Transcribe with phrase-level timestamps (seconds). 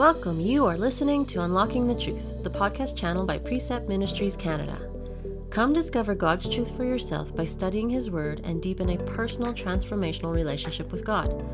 [0.00, 0.40] Welcome.
[0.40, 4.88] You are listening to Unlocking the Truth, the podcast channel by Precept Ministries Canada.
[5.50, 10.32] Come discover God's truth for yourself by studying His Word and deepen a personal transformational
[10.32, 11.44] relationship with God.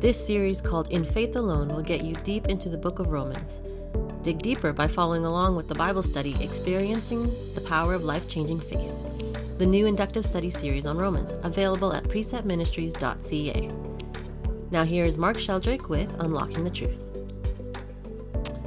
[0.00, 3.60] This series, called In Faith Alone, will get you deep into the book of Romans.
[4.22, 7.24] Dig deeper by following along with the Bible study, Experiencing
[7.56, 8.94] the Power of Life Changing Faith,
[9.58, 13.68] the new inductive study series on Romans, available at preceptministries.ca.
[14.70, 17.09] Now, here is Mark Sheldrake with Unlocking the Truth.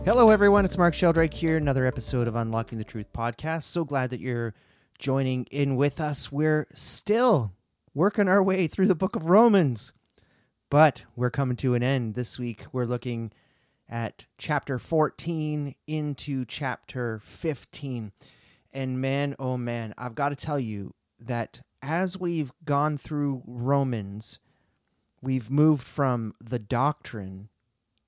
[0.06, 0.66] Hello, everyone.
[0.66, 1.56] It's Mark Sheldrake here.
[1.56, 3.64] Another episode of Unlocking the Truth podcast.
[3.64, 4.54] So glad that you're
[5.00, 6.30] joining in with us.
[6.30, 7.54] We're still
[7.94, 9.94] working our way through the book of Romans,
[10.70, 12.16] but we're coming to an end.
[12.16, 13.32] This week, we're looking
[13.88, 18.12] at chapter 14 into chapter 15.
[18.74, 24.40] And man, oh man, I've got to tell you that as we've gone through Romans,
[25.22, 27.48] we've moved from the doctrine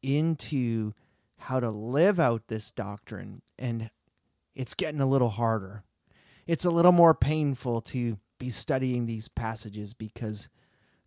[0.04, 0.91] into
[1.45, 3.91] how to live out this doctrine, and
[4.55, 5.84] it's getting a little harder.
[6.48, 10.49] It's a little more painful to be studying these passages because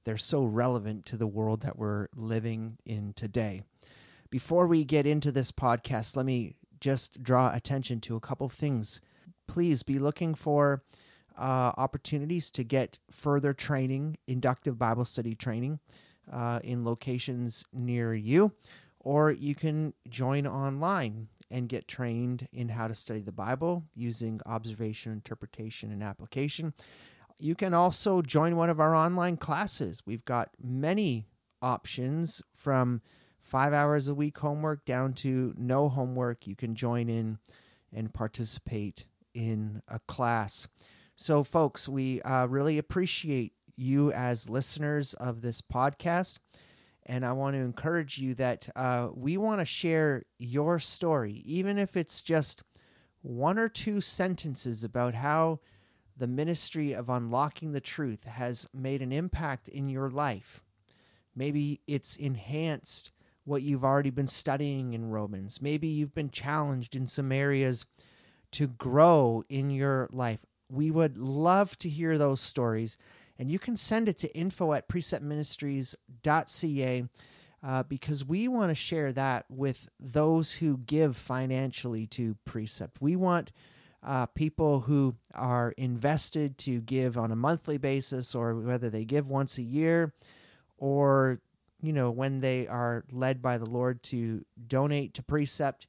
[0.05, 3.62] they're so relevant to the world that we're living in today.
[4.31, 9.00] Before we get into this podcast, let me just draw attention to a couple things.
[9.48, 10.84] Please be looking for
[11.36, 15.81] uh, opportunities to get further training, inductive Bible study training,
[16.33, 18.53] uh, in locations near you
[19.09, 24.39] or you can join online and get trained in how to study the Bible using
[24.45, 26.75] observation, interpretation, and application.
[27.39, 30.03] You can also join one of our online classes.
[30.05, 31.27] We've got many
[31.62, 33.00] options from
[33.41, 36.47] five hours a week homework down to no homework.
[36.47, 37.39] You can join in
[37.91, 40.69] and participate in a class.
[41.17, 46.37] So, folks, we uh, really appreciate you as listeners of this podcast.
[47.09, 51.78] And I want to encourage you that uh, we want to share your story, even
[51.78, 52.62] if it's just
[53.23, 55.60] one or two sentences about how
[56.16, 60.62] the ministry of unlocking the truth has made an impact in your life.
[61.34, 63.12] Maybe it's enhanced
[63.44, 65.62] what you've already been studying in Romans.
[65.62, 67.87] Maybe you've been challenged in some areas
[68.53, 70.44] to grow in your life.
[70.71, 72.99] We would love to hear those stories
[73.38, 77.04] and you can send it to info at preceptministries.ca
[77.60, 83.00] uh, because we want to share that with those who give financially to Precept.
[83.00, 83.50] We want
[84.03, 89.28] uh, people who are invested to give on a monthly basis or whether they give
[89.28, 90.12] once a year
[90.76, 91.41] or
[91.82, 95.87] you know when they are led by the lord to donate to precept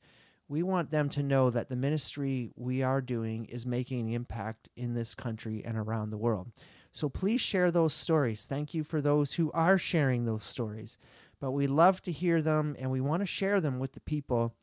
[0.48, 4.70] we want them to know that the ministry we are doing is making an impact
[4.76, 6.52] in this country and around the world
[6.92, 8.48] so please share those stories.
[8.48, 10.98] Thank you for those who are sharing those stories.
[11.40, 14.56] But we love to hear them and we want to share them with the people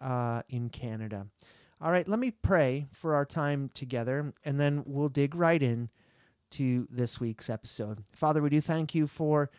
[0.00, 1.26] uh, in Canada.
[1.80, 5.90] All right, let me pray for our time together and then we'll dig right in
[6.52, 8.04] to this week's episode.
[8.12, 9.50] Father, we do thank you for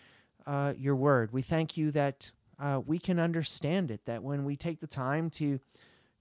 [0.47, 1.31] uh, your word.
[1.31, 5.29] We thank you that uh, we can understand it, that when we take the time
[5.31, 5.59] to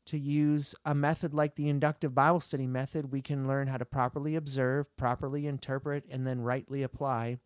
[0.06, 3.84] to use a method like the inductive Bible study method, we can learn how to
[3.84, 7.38] properly observe, properly interpret, and then rightly apply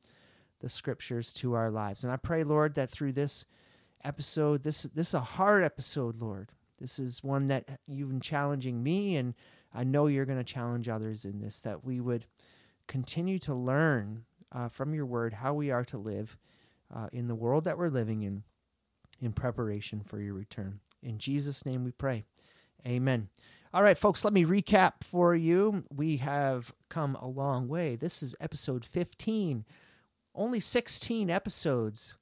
[0.61, 2.05] the scriptures to our lives.
[2.05, 3.45] And I pray, Lord, that through this
[4.05, 6.53] episode, this this is a hard episode, Lord.
[6.79, 9.35] This is one that you've been challenging me, and
[9.75, 11.61] I know you're going to challenge others in this.
[11.61, 12.27] That we would
[12.87, 16.37] continue to learn uh, from your word how we are to live
[16.95, 18.43] uh, in the world that we're living in,
[19.21, 20.81] in preparation for your return.
[21.03, 22.25] In Jesus' name, we pray.
[22.87, 23.29] Amen.
[23.73, 25.85] All right, folks, let me recap for you.
[25.95, 27.95] We have come a long way.
[27.95, 29.65] This is episode 15,
[30.35, 32.17] only 16 episodes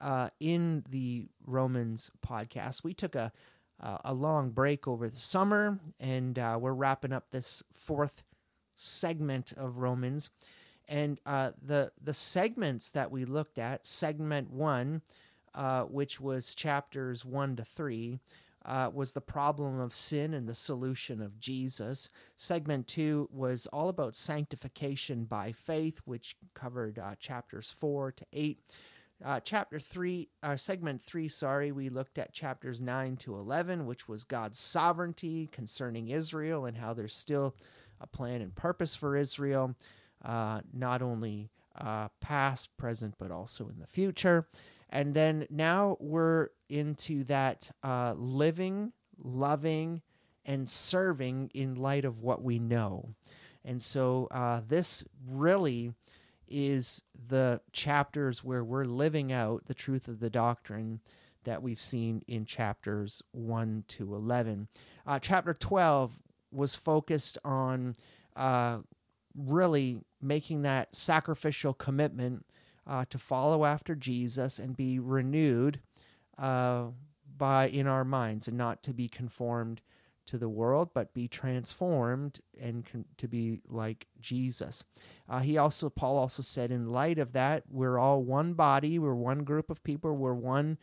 [0.00, 2.84] uh, in the Romans podcast.
[2.84, 3.32] We took a,
[3.80, 8.24] uh, a long break over the summer, and uh, we're wrapping up this fourth
[8.74, 10.30] segment of Romans.
[10.88, 15.02] And uh, the the segments that we looked at, segment one,
[15.54, 18.18] uh, which was chapters one to three,
[18.70, 22.08] uh, was the problem of sin and the solution of Jesus.
[22.36, 28.60] Segment two was all about sanctification by faith, which covered uh, chapters four to eight.
[29.24, 34.08] Uh, chapter three, uh, segment three, sorry, we looked at chapters nine to 11, which
[34.08, 37.56] was God's sovereignty concerning Israel and how there's still
[38.00, 39.74] a plan and purpose for Israel,
[40.24, 44.46] uh, not only uh, past, present, but also in the future.
[44.90, 48.92] And then now we're into that uh, living,
[49.22, 50.02] loving,
[50.44, 53.14] and serving in light of what we know.
[53.64, 55.92] And so uh, this really
[56.48, 61.00] is the chapters where we're living out the truth of the doctrine
[61.44, 64.68] that we've seen in chapters 1 to 11.
[65.06, 66.20] Uh, chapter 12
[66.50, 67.94] was focused on
[68.36, 68.78] uh,
[69.36, 72.44] really making that sacrificial commitment
[72.90, 75.80] uh, to follow after Jesus and be renewed
[76.36, 76.86] uh,
[77.38, 79.80] by in our minds and not to be conformed
[80.26, 84.82] to the world, but be transformed and con- to be like Jesus.
[85.28, 89.14] Uh, he also, Paul also said, in light of that, we're all one body, we're
[89.14, 90.76] one group of people, we're one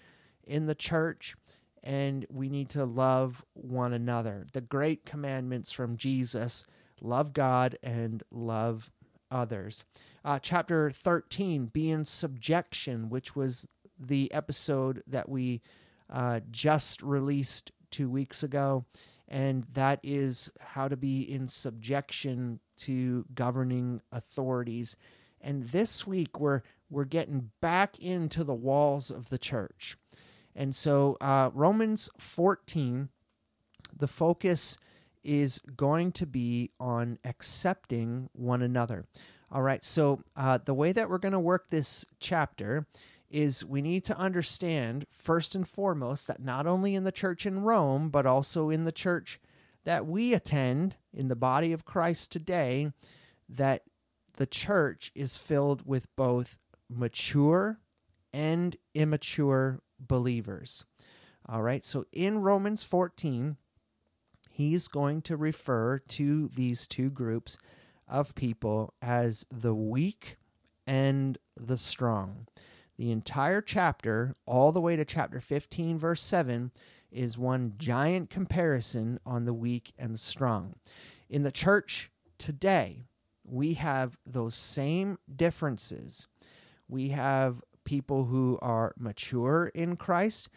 [0.46, 1.36] in the church,
[1.84, 4.48] and we need to love one another.
[4.54, 6.66] The great commandments from Jesus
[7.02, 8.92] love God and love
[9.30, 9.84] others.
[10.26, 13.68] Uh, chapter 13, be in subjection, which was
[14.00, 15.62] the episode that we
[16.10, 18.86] uh, just released two weeks ago.
[19.28, 24.96] And that is how to be in subjection to governing authorities.
[25.42, 29.98] And this week, we're, we're getting back into the walls of the church.
[30.56, 33.10] And so, uh, Romans 14,
[33.96, 34.78] the focus
[35.24, 39.06] is going to be on accepting one another.
[39.50, 42.86] All right, so uh, the way that we're going to work this chapter
[43.30, 47.62] is we need to understand, first and foremost, that not only in the church in
[47.62, 49.40] Rome, but also in the church
[49.86, 52.92] that we attend in the body of Christ today,
[53.48, 53.84] that
[54.36, 56.58] the church is filled with both
[56.90, 57.80] mature
[58.34, 60.84] and immature believers.
[61.48, 63.56] All right, so in Romans 14,
[64.50, 67.58] he's going to refer to these two groups
[68.08, 70.38] of people as the weak
[70.86, 72.48] and the strong.
[72.98, 76.72] The entire chapter, all the way to chapter 15, verse 7,
[77.12, 80.76] is one giant comparison on the weak and the strong.
[81.30, 83.04] In the church today,
[83.44, 86.28] we have those same differences.
[86.88, 90.50] We have people who are mature in Christ,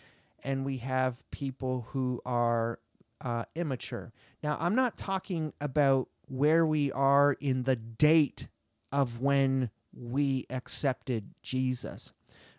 [0.42, 2.80] and we have people who are
[3.20, 4.12] uh, immature.
[4.42, 8.46] Now, I'm not talking about where we are in the date
[8.92, 12.12] of when we accepted Jesus.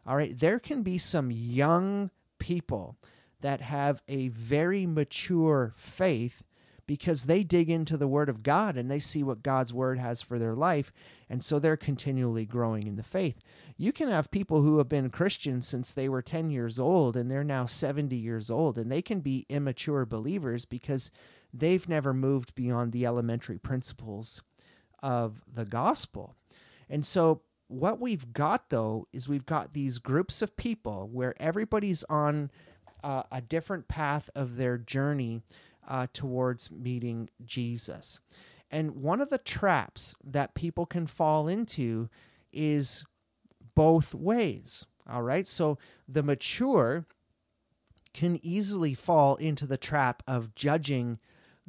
[0.06, 2.98] All right, there can be some young people
[3.40, 6.44] that have a very mature faith
[6.86, 10.22] because they dig into the Word of God and they see what God's Word has
[10.22, 10.92] for their life.
[11.30, 13.40] And so they're continually growing in the faith.
[13.78, 17.32] You can have people who have been Christians since they were 10 years old and
[17.32, 21.12] they're now 70 years old, and they can be immature believers because
[21.54, 24.42] they've never moved beyond the elementary principles
[25.02, 26.36] of the gospel.
[26.90, 32.04] And so, what we've got though is we've got these groups of people where everybody's
[32.10, 32.52] on
[33.04, 35.42] uh, a different path of their journey
[35.88, 38.20] uh, towards meeting Jesus.
[38.70, 42.10] And one of the traps that people can fall into
[42.54, 43.06] is
[43.76, 44.86] both ways.
[45.10, 45.48] All right.
[45.48, 45.78] So
[46.08, 47.06] the mature
[48.14, 51.20] can easily fall into the trap of judging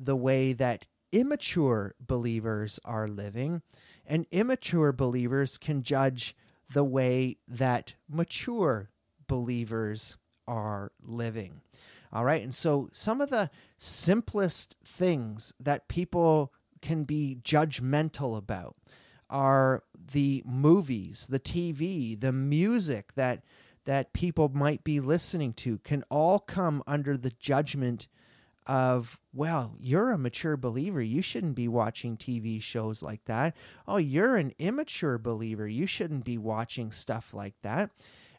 [0.04, 3.62] the way that immature believers are living,
[4.06, 6.34] and immature believers can judge
[6.72, 8.90] the way that mature
[9.26, 10.16] believers
[10.48, 11.60] are living.
[12.12, 12.42] All right.
[12.42, 18.76] And so some of the simplest things that people can be judgmental about
[19.30, 19.82] are
[20.12, 23.42] the movies, the TV, the music that
[23.84, 28.06] that people might be listening to can all come under the judgment
[28.66, 33.56] of well you're a mature believer you shouldn't be watching tv shows like that.
[33.88, 37.90] Oh you're an immature believer you shouldn't be watching stuff like that.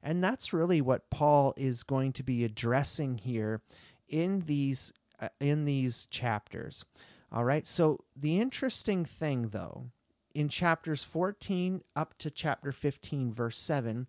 [0.01, 3.61] And that's really what paul is going to be addressing here
[4.07, 6.85] in these uh, in these chapters.
[7.31, 9.87] All right so the interesting thing though
[10.33, 14.07] in chapters 14 up to chapter 15 verse 7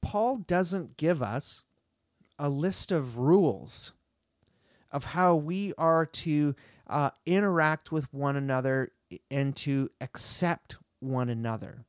[0.00, 1.62] paul doesn't give us
[2.38, 3.92] a list of rules
[4.92, 6.54] of how we are to
[6.86, 8.92] uh, interact with one another
[9.30, 11.84] and to accept one another.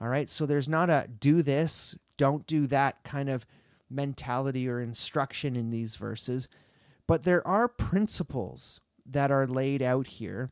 [0.00, 0.28] All right.
[0.28, 3.46] So there's not a do this, don't do that kind of
[3.90, 6.48] mentality or instruction in these verses,
[7.06, 10.50] but there are principles that are laid out here.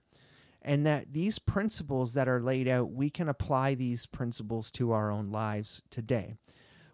[0.62, 5.12] And that these principles that are laid out, we can apply these principles to our
[5.12, 6.34] own lives today.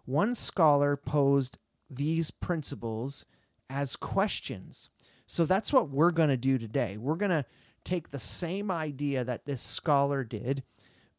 [0.05, 1.57] One scholar posed
[1.89, 3.25] these principles
[3.71, 4.91] as questions
[5.25, 6.97] so that's what we're going to do today.
[6.97, 7.45] We're going to
[7.83, 10.63] take the same idea that this scholar did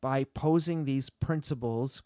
[0.00, 2.02] by posing these principles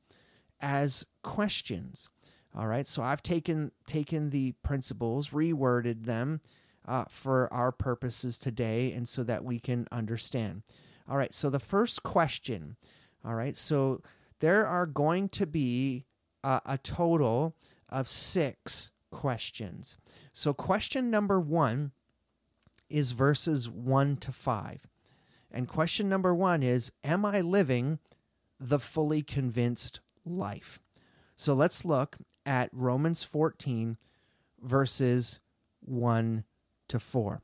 [0.60, 2.08] as questions.
[2.56, 6.40] All right, so I've taken taken the principles, reworded them
[6.86, 10.62] uh, for our purposes today, and so that we can understand.
[11.08, 12.76] All right, so the first question.
[13.24, 14.02] All right, so
[14.40, 16.04] there are going to be
[16.42, 17.54] uh, a total
[17.88, 19.96] of six questions.
[20.32, 21.92] So, question number one
[22.88, 24.86] is verses 1 to 5.
[25.50, 27.98] And question number one is Am I living
[28.60, 30.80] the fully convinced life?
[31.36, 33.96] So, let's look at Romans 14,
[34.60, 35.40] verses
[35.80, 36.44] 1
[36.88, 37.42] to 4.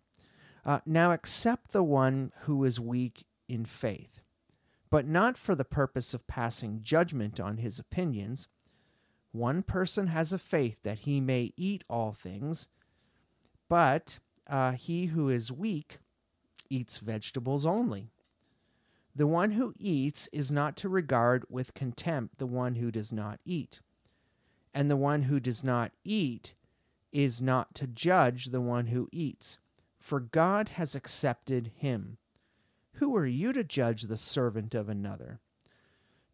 [0.64, 4.20] Uh, now, accept the one who is weak in faith,
[4.90, 8.48] but not for the purpose of passing judgment on his opinions
[9.34, 12.68] one person has a faith that he may eat all things,
[13.68, 15.98] but uh, he who is weak
[16.70, 18.12] eats vegetables only.
[19.12, 23.40] The one who eats is not to regard with contempt the one who does not
[23.44, 23.80] eat,
[24.72, 26.54] and the one who does not eat
[27.10, 29.58] is not to judge the one who eats,
[29.98, 32.18] for God has accepted him.
[32.94, 35.40] Who are you to judge the servant of another?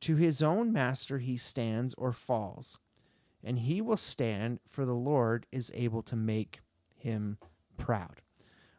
[0.00, 2.76] To his own master he stands or falls
[3.44, 6.60] and he will stand, for the Lord is able to make
[6.96, 7.38] him
[7.76, 8.20] proud.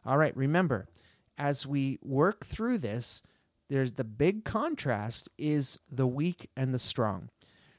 [0.04, 0.88] All right, remember,
[1.38, 3.22] as we work through this,
[3.68, 7.30] there's the big contrast is the weak and the strong.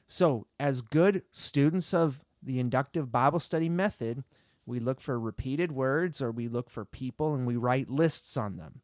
[0.07, 4.23] So, as good students of the inductive Bible study method,
[4.65, 8.57] we look for repeated words or we look for people and we write lists on
[8.57, 8.81] them.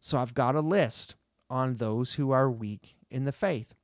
[0.00, 1.14] So, I've got a list
[1.48, 3.74] on those who are weak in the faith.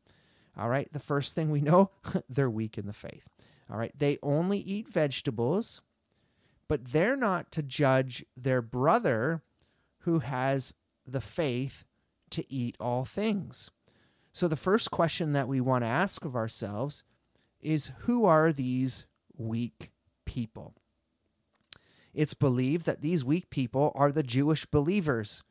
[0.58, 1.90] All right, the first thing we know,
[2.28, 3.28] they're weak in the faith.
[3.70, 5.80] All right, they only eat vegetables,
[6.68, 9.42] but they're not to judge their brother
[10.00, 10.74] who has
[11.06, 11.84] the faith
[12.30, 13.70] to eat all things.
[14.32, 17.02] So the first question that we want to ask of ourselves
[17.60, 19.90] is who are these weak
[20.24, 20.74] people?
[22.14, 25.42] It's believed that these weak people are the Jewish believers,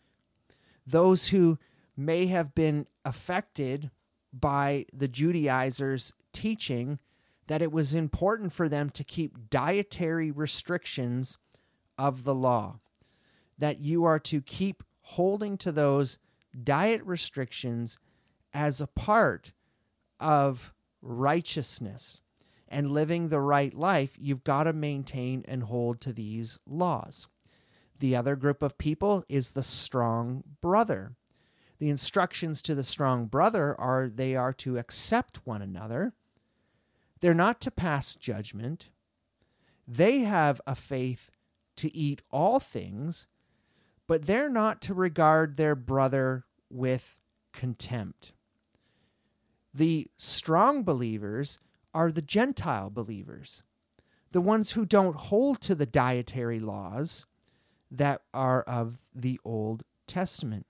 [0.85, 1.59] those who
[1.97, 3.91] may have been affected
[4.39, 6.99] by the Judaizers' teaching
[7.47, 11.37] that it was important for them to keep dietary restrictions
[11.97, 12.79] of the law,
[13.57, 16.17] that you are to keep holding to those
[16.63, 17.97] diet restrictions
[18.53, 19.53] as a part
[20.19, 22.21] of righteousness
[22.67, 27.27] and living the right life, you've got to maintain and hold to these laws.
[27.99, 31.13] The other group of people is the strong brother.
[31.79, 36.13] The instructions to the strong brother are they are to accept one another
[37.25, 38.89] they're not to pass judgment.
[39.87, 41.31] They have a faith
[41.77, 43.27] to eat all things,
[44.07, 47.17] but they're not to regard their brother with
[47.51, 48.33] contempt.
[49.73, 51.59] The strong believers
[51.93, 53.63] are the Gentile believers,
[54.31, 57.25] the ones who don't hold to the dietary laws
[57.89, 60.65] that are of the Old Testament.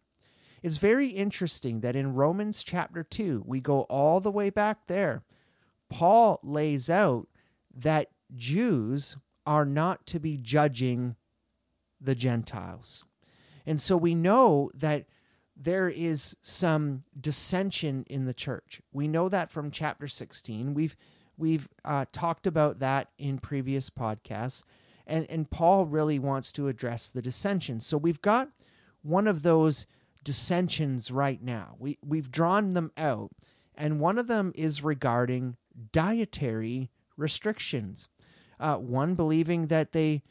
[0.65, 5.21] It's very interesting that in Romans chapter 2, we go all the way back there
[5.91, 7.27] Paul lays out
[7.71, 11.17] that Jews are not to be judging
[12.01, 13.03] the Gentiles.
[13.67, 15.05] And so we know that
[15.55, 18.81] there is some dissension in the church.
[18.91, 20.73] We know that from chapter 16.
[20.73, 20.95] We've
[21.37, 24.63] we've uh, talked about that in previous podcasts,
[25.05, 27.79] and and Paul really wants to address the dissension.
[27.81, 28.49] So we've got
[29.03, 29.85] one of those
[30.25, 31.75] dissensions right now.
[31.79, 33.31] We we've drawn them out,
[33.75, 35.55] and one of them is regarding
[35.93, 38.09] dietary restrictions.
[38.59, 40.23] Uh, one believing that they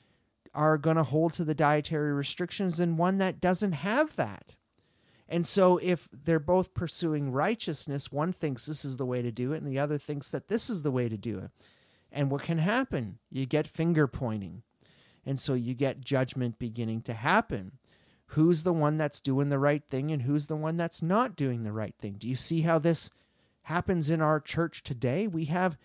[0.55, 4.57] are going to hold to the dietary restrictions, and one that doesn't have that.
[5.29, 9.53] And so, if they're both pursuing righteousness, one thinks this is the way to do
[9.53, 11.51] it, and the other thinks that this is the way to do it.
[12.13, 13.19] And what can happen?
[13.31, 14.63] You get finger pointing.
[15.25, 17.79] And so, you get judgment beginning to happen.
[18.29, 21.63] Who's the one that's doing the right thing, and who's the one that's not doing
[21.63, 22.15] the right thing?
[22.15, 23.11] Do you see how this
[23.65, 25.27] happens in our church today.
[25.27, 25.77] We have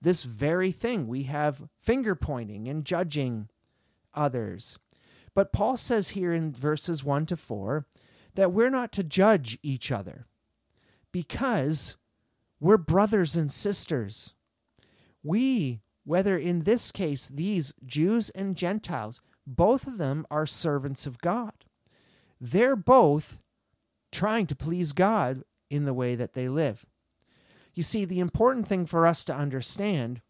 [0.00, 1.08] this very thing.
[1.08, 3.48] We have finger pointing and judging
[4.14, 4.78] others.
[5.34, 7.86] But Paul says here in verses 1 to 4
[8.34, 10.26] that we're not to judge each other
[11.12, 11.96] because
[12.60, 14.34] we're brothers and sisters.
[15.22, 21.18] We, whether in this case these Jews and Gentiles, both of them are servants of
[21.18, 21.52] God.
[22.40, 23.38] They're both
[24.12, 26.86] trying to please God in the way that they live.
[27.74, 30.20] You see, the important thing for us to understand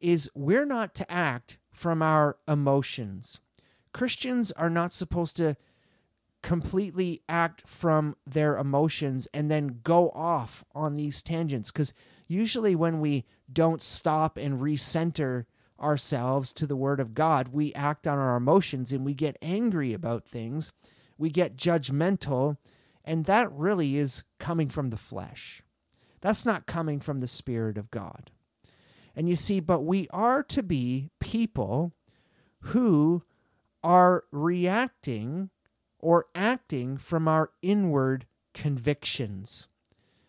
[0.00, 3.40] is we're not to act from our emotions.
[3.92, 5.56] Christians are not supposed to
[6.42, 11.92] completely act from their emotions and then go off on these tangents because
[12.28, 15.46] usually when we don't stop and recenter
[15.80, 19.92] ourselves to the word of God, we act on our emotions and we get angry
[19.92, 20.72] about things.
[21.18, 22.56] We get judgmental,
[23.04, 25.62] and that really is coming from the flesh.
[26.20, 28.30] That's not coming from the Spirit of God.
[29.14, 31.92] And you see, but we are to be people
[32.60, 33.24] who
[33.82, 35.50] are reacting
[35.98, 39.68] or acting from our inward convictions.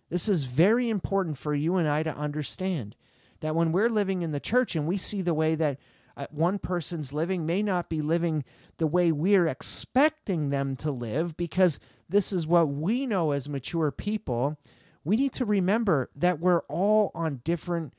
[0.10, 2.96] This is very important for you and I to understand
[3.42, 5.78] that when we're living in the church and we see the way that
[6.18, 8.44] uh, one person's living may not be living
[8.78, 13.92] the way we're expecting them to live because this is what we know as mature
[13.92, 14.58] people,
[15.04, 17.94] we need to remember that we're all on different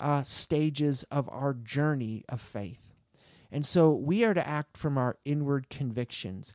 [0.00, 2.92] uh, stages of our journey of faith.
[3.52, 6.54] And so we are to act from our inward convictions.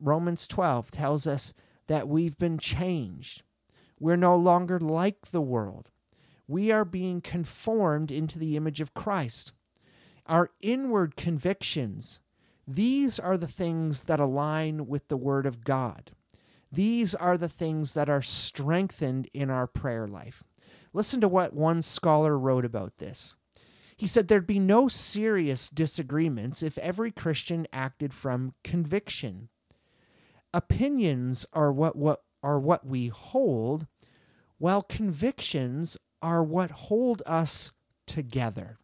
[0.00, 1.54] Romans 12 tells us
[1.88, 3.42] that we've been changed.
[3.98, 5.90] We're no longer like the world.
[6.46, 9.52] We are being conformed into the image of Christ.
[10.28, 12.20] Our inward convictions,
[12.66, 16.10] these are the things that align with the Word of God.
[16.70, 20.44] These are the things that are strengthened in our prayer life.
[20.92, 23.36] Listen to what one scholar wrote about this.
[23.96, 29.48] He said there'd be no serious disagreements if every Christian acted from conviction.
[30.52, 33.86] Opinions are what, what are what we hold,
[34.58, 37.72] while convictions are what hold us
[38.06, 38.78] together.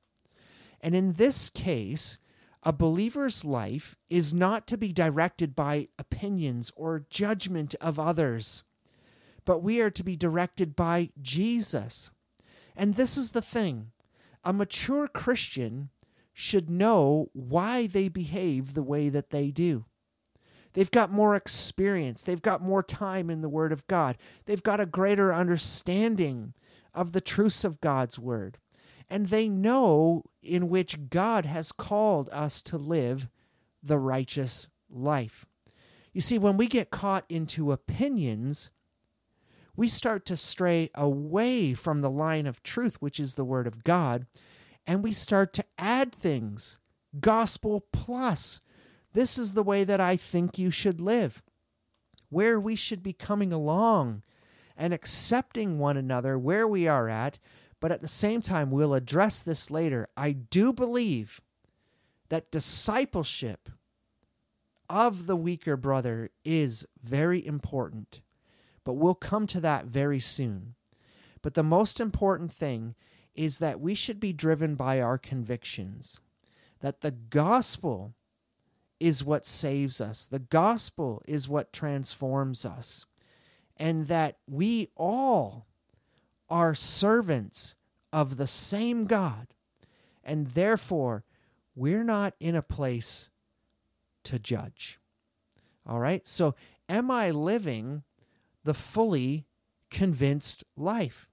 [0.85, 2.19] And in this case,
[2.63, 8.65] a believer's life is not to be directed by opinions or judgment of others,
[9.47, 12.11] but we are to be directed by Jesus.
[12.77, 13.93] And this is the thing
[14.45, 15.89] a mature Christian
[16.35, 19.87] should know why they behave the way that they do.
[20.75, 22.25] They've got more experience.
[22.25, 24.19] They've got more time in the Word of God.
[24.45, 26.53] They've got a greater understanding
[26.93, 28.59] of the truths of God's Word.
[29.09, 33.29] And they know in which God has called us to live
[33.83, 35.47] the righteous life.
[36.13, 38.71] You see, when we get caught into opinions,
[39.77, 43.83] we start to stray away from the line of truth, which is the Word of
[43.83, 44.27] God,
[44.87, 46.79] and we start to add things.
[47.19, 48.61] Gospel plus.
[49.13, 51.43] This is the way that I think you should live.
[52.29, 54.23] Where we should be coming along
[54.77, 57.39] and accepting one another where we are at,
[57.85, 60.09] but at the same time, we'll address this later.
[60.17, 61.43] I do believe
[62.31, 63.69] that discipleship
[64.89, 68.23] of the weaker brother is very important
[68.85, 70.75] but we'll come to that very soon.
[71.43, 72.95] But the most important thing
[73.35, 76.21] is that we should be driven by our convictions,
[76.81, 78.15] that the gospel
[79.01, 83.07] is what saves us, the gospel is what transforms us,
[83.77, 85.67] and that we all
[86.49, 87.75] are servants
[88.13, 89.49] of the same God,
[90.23, 91.25] and therefore
[91.75, 93.31] we're not in a place
[94.25, 94.99] to judge.
[95.87, 96.27] All right?
[96.27, 96.55] So,
[96.89, 98.05] am I living
[98.63, 99.47] the fully
[99.91, 101.29] convinced life?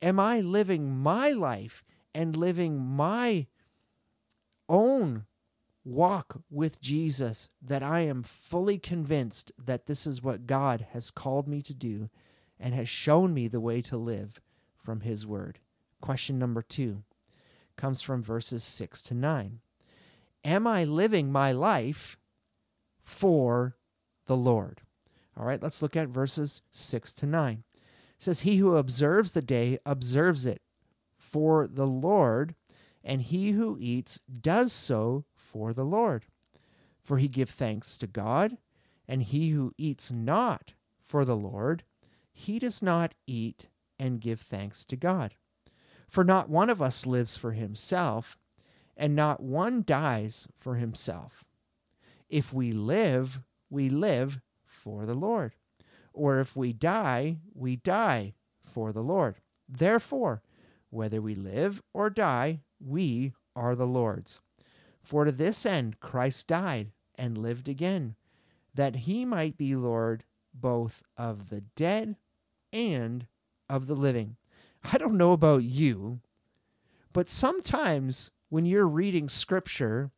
[0.00, 1.82] Am I living my life
[2.14, 3.46] and living my
[4.68, 5.24] own
[5.84, 11.48] walk with Jesus that I am fully convinced that this is what God has called
[11.48, 12.10] me to do
[12.60, 14.40] and has shown me the way to live
[14.88, 15.58] from His Word?
[16.00, 17.02] Question number two
[17.76, 19.60] comes from verses 6 to 9.
[20.44, 22.16] Am I living my life
[23.02, 23.76] for
[24.24, 24.80] the Lord?
[25.36, 27.64] All right, let's look at verses 6 to 9.
[27.74, 27.82] It
[28.16, 30.62] says, He who observes the day observes it
[31.18, 32.54] for the Lord,
[33.04, 36.24] and he who eats does so for the Lord.
[37.02, 38.56] For he give thanks to God,
[39.06, 40.72] and he who eats not
[41.02, 41.84] for the Lord,
[42.32, 43.68] he does not eat
[43.98, 45.34] and give thanks to God.
[46.08, 48.38] For not one of us lives for himself,
[48.96, 51.44] and not one dies for himself.
[52.28, 55.54] If we live, we live for the Lord.
[56.12, 58.34] Or if we die, we die
[58.64, 59.36] for the Lord.
[59.68, 60.42] Therefore,
[60.90, 64.40] whether we live or die, we are the Lord's.
[65.02, 68.14] For to this end Christ died and lived again,
[68.74, 72.16] that he might be Lord both of the dead
[72.72, 73.26] and
[73.68, 74.36] of the living.
[74.92, 76.20] I don't know about you,
[77.12, 80.10] but sometimes when you're reading scripture,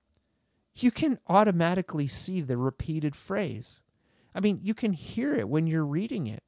[0.74, 3.80] you can automatically see the repeated phrase.
[4.34, 6.42] I mean, you can hear it when you're reading it.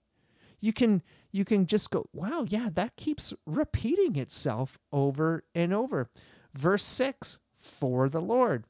[0.60, 6.08] You can you can just go, "Wow, yeah, that keeps repeating itself over and over."
[6.54, 8.66] Verse 6, for the Lord.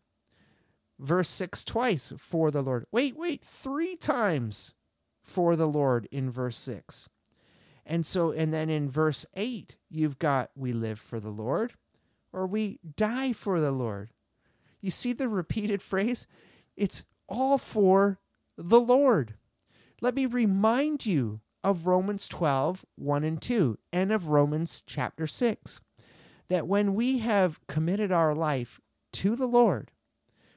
[0.98, 2.86] Verse 6 twice, for the Lord.
[2.92, 4.72] Wait, wait, 3 times
[5.20, 7.08] for the Lord in verse 6.
[7.84, 11.74] And so and then in verse 8, you've got we live for the Lord
[12.32, 14.10] or we die for the Lord.
[14.80, 16.26] You see the repeated phrase?
[16.76, 18.20] It's all for
[18.56, 19.34] the Lord.
[20.00, 25.80] Let me remind you of Romans 12, 1 and 2, and of Romans chapter 6.
[26.48, 28.80] that when we have committed our life
[29.12, 29.90] to the Lord,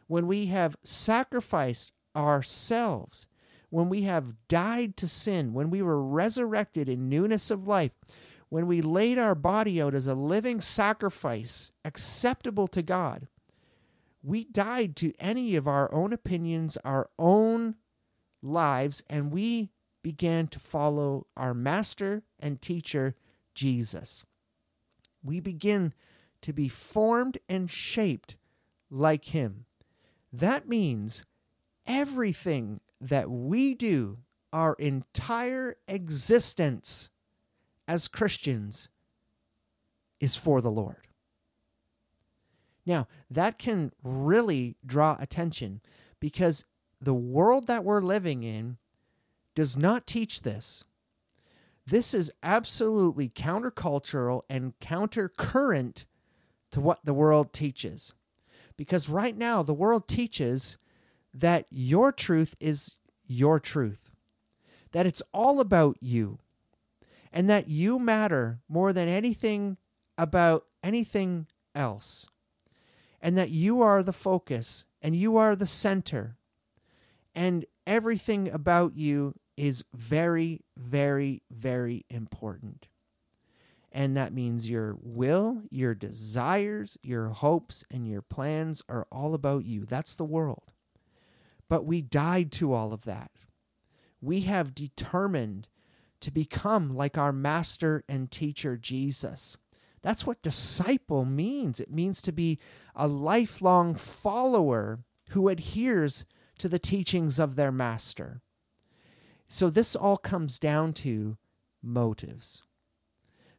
[0.07, 3.27] when we have sacrificed ourselves,
[3.75, 7.91] when we have died to sin, when we were resurrected in newness of life,
[8.47, 13.27] when we laid our body out as a living sacrifice acceptable to God,
[14.23, 17.75] we died to any of our own opinions, our own
[18.41, 23.13] lives, and we began to follow our master and teacher,
[23.53, 24.23] Jesus.
[25.21, 25.93] We begin
[26.43, 28.37] to be formed and shaped
[28.89, 29.65] like him.
[30.31, 31.25] That means
[31.85, 34.19] everything that we do,
[34.53, 37.09] our entire existence
[37.87, 38.89] as Christians,
[40.19, 41.07] is for the Lord.
[42.85, 45.81] Now, that can really draw attention
[46.19, 46.65] because
[47.01, 48.77] the world that we're living in
[49.55, 50.83] does not teach this.
[51.85, 56.05] This is absolutely countercultural and countercurrent
[56.71, 58.13] to what the world teaches.
[58.77, 60.77] Because right now, the world teaches
[61.35, 64.11] that your truth is your truth,
[64.91, 66.39] that it's all about you,
[67.33, 69.77] and that you matter more than anything
[70.17, 72.27] about anything else,
[73.21, 76.37] and that you are the focus and you are the center,
[77.35, 82.87] and everything about you is very, very, very important.
[83.91, 89.65] And that means your will, your desires, your hopes, and your plans are all about
[89.65, 89.85] you.
[89.85, 90.71] That's the world.
[91.69, 93.31] But we died to all of that.
[94.21, 95.67] We have determined
[96.21, 99.57] to become like our master and teacher, Jesus.
[100.01, 101.79] That's what disciple means.
[101.79, 102.59] It means to be
[102.95, 104.99] a lifelong follower
[105.29, 106.25] who adheres
[106.59, 108.41] to the teachings of their master.
[109.47, 111.37] So this all comes down to
[111.81, 112.63] motives.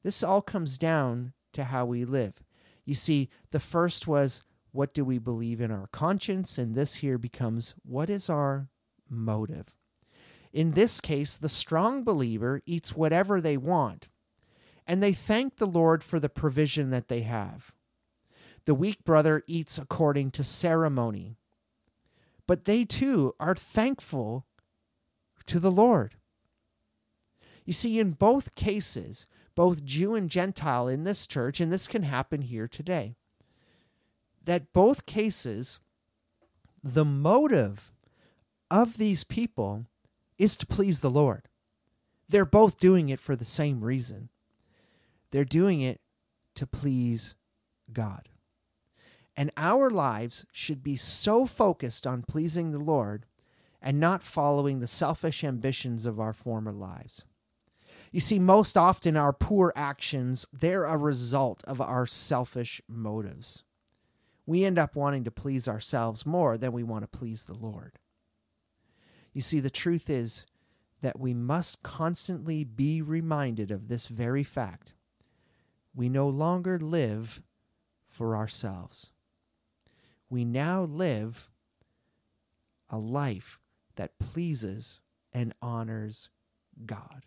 [0.03, 2.45] This all comes down to how we live.
[2.85, 4.42] You see, the first was
[4.77, 6.59] what do we believe in our conscience?
[6.59, 8.69] And this here becomes what is our
[9.09, 9.75] motive?
[10.53, 14.11] In this case, the strong believer eats whatever they want,
[14.87, 17.73] and they thank the Lord for the provision that they have.
[18.67, 21.39] The weak brother eats according to ceremony,
[22.47, 24.47] but they too are thankful
[25.47, 26.17] to the Lord.
[27.65, 32.03] You see, in both cases, both Jew and Gentile in this church, and this can
[32.03, 33.17] happen here today,
[34.47, 35.81] that both cases,
[36.83, 37.93] the motive
[38.71, 39.87] of these people
[40.39, 41.49] is to please the Lord.
[42.29, 44.31] They're both doing it for the same reason.
[45.31, 46.01] They're doing it
[46.55, 47.35] to please
[47.93, 48.29] God.
[49.37, 53.27] And our lives should be so focused on pleasing the Lord
[53.83, 57.25] and not following the selfish ambitions of our former lives.
[58.11, 63.63] You see, most often our poor actions, they're a result of our selfish motives.
[64.47, 67.99] We end up wanting to please ourselves more than we want to please the Lord.
[69.33, 70.47] You see, the truth is
[71.03, 74.95] that we must constantly be reminded of this very fact.
[75.95, 77.43] We no longer live
[78.09, 79.11] for ourselves.
[80.31, 81.51] We now live
[82.89, 83.61] a life
[83.97, 85.01] that pleases
[85.33, 86.31] and honors
[86.85, 87.25] God.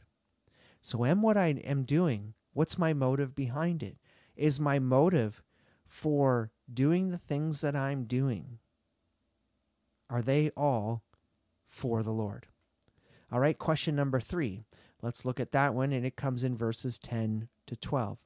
[0.82, 2.34] So, am what I am doing?
[2.54, 3.98] What's my motive behind it?
[4.36, 5.44] Is my motive
[5.90, 8.60] for doing the things that I'm doing?
[10.10, 11.04] Are they all
[11.68, 12.48] for the Lord?
[13.32, 14.64] All right, question number three.
[15.02, 18.18] Let's look at that one, and it comes in verses 10 to 12.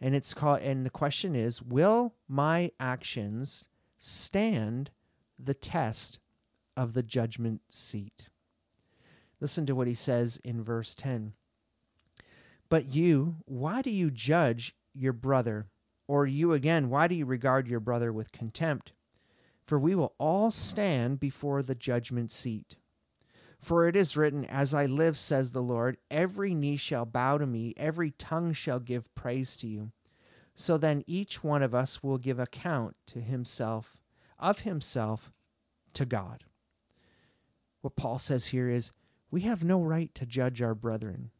[0.00, 4.90] And it's called, and the question is, will my actions stand
[5.38, 6.18] the test
[6.76, 8.28] of the judgment seat.
[9.40, 11.32] Listen to what he says in verse 10.
[12.68, 15.66] But you, why do you judge your brother?
[16.12, 18.92] Or you again, why do you regard your brother with contempt?
[19.64, 22.76] For we will all stand before the judgment seat.
[23.58, 27.46] For it is written, As I live, says the Lord, every knee shall bow to
[27.46, 29.92] me, every tongue shall give praise to you.
[30.54, 33.96] So then each one of us will give account to himself,
[34.38, 35.32] of himself,
[35.94, 36.44] to God
[37.82, 38.92] what Paul says here is
[39.30, 41.30] we have no right to judge our brethren.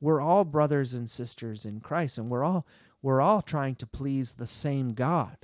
[0.00, 2.66] We're all brothers and sisters in Christ, and we're all
[3.06, 5.36] we're all trying to please the same God.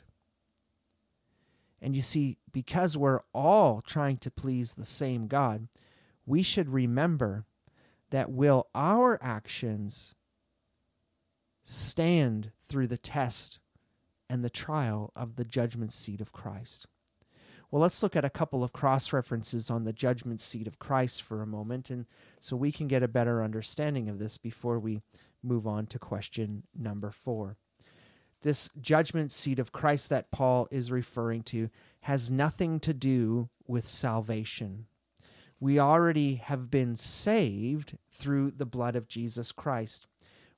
[1.81, 5.68] And you see, because we're all trying to please the same God,
[6.27, 7.44] we should remember
[8.11, 10.16] that will our actions
[11.62, 13.61] stand through the test
[14.29, 16.88] and the trial of the judgment seat of Christ.
[17.70, 21.22] Well, let's look at a couple of cross references on the judgment seat of Christ
[21.22, 22.07] for a moment, and
[22.40, 25.01] so we can get a better understanding of this before we
[25.42, 27.57] move on to question number four.
[28.42, 31.70] This judgment seat of Christ that Paul is referring to
[32.02, 34.87] has nothing to do with salvation.
[35.61, 40.09] We already have been saved through the blood of Jesus Christ.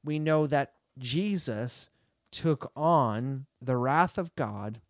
[0.02, 1.90] We know that Jesus
[2.30, 4.80] took on the wrath of God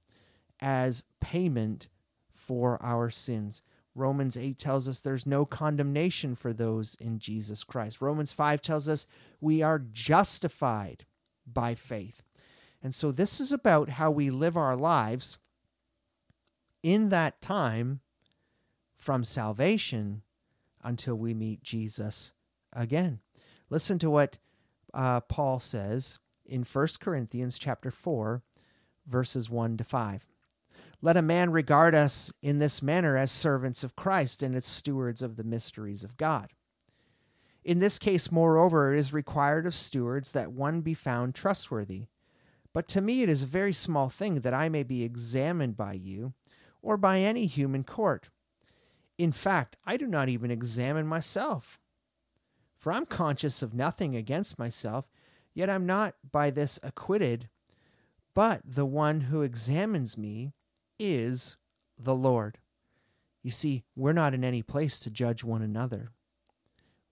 [0.61, 1.89] as payment
[2.33, 3.63] for our sins.
[3.95, 8.01] Romans 8 tells us there's no condemnation for those in Jesus Christ.
[8.01, 9.07] Romans 5 tells us
[9.41, 11.05] we are justified
[11.47, 12.23] by faith.
[12.83, 15.39] And so this is about how we live our lives
[16.83, 18.01] in that time
[18.97, 20.23] from salvation
[20.83, 22.33] until we meet Jesus
[22.73, 23.21] again.
[23.71, 24.39] Listen to what
[24.93, 28.43] uh, Paul says in 1 Corinthians chapter 4
[29.07, 30.27] verses 1 to 5.
[31.05, 35.21] Let a man regard us in this manner as servants of Christ and as stewards
[35.21, 36.55] of the mysteries of God.
[37.63, 42.05] In this case, moreover, it is required of stewards that one be found trustworthy.
[42.73, 45.93] But to me it is a very small thing that I may be examined by
[45.93, 46.33] you,
[46.81, 48.31] or by any human court.
[49.19, 51.79] In fact, I do not even examine myself.
[52.79, 55.11] For I'm conscious of nothing against myself,
[55.53, 57.51] yet I'm not by this acquitted,
[58.33, 60.55] but the one who examines me
[60.99, 61.57] is
[61.99, 62.59] the Lord.
[63.43, 66.13] You see, we're not in any place to judge one another.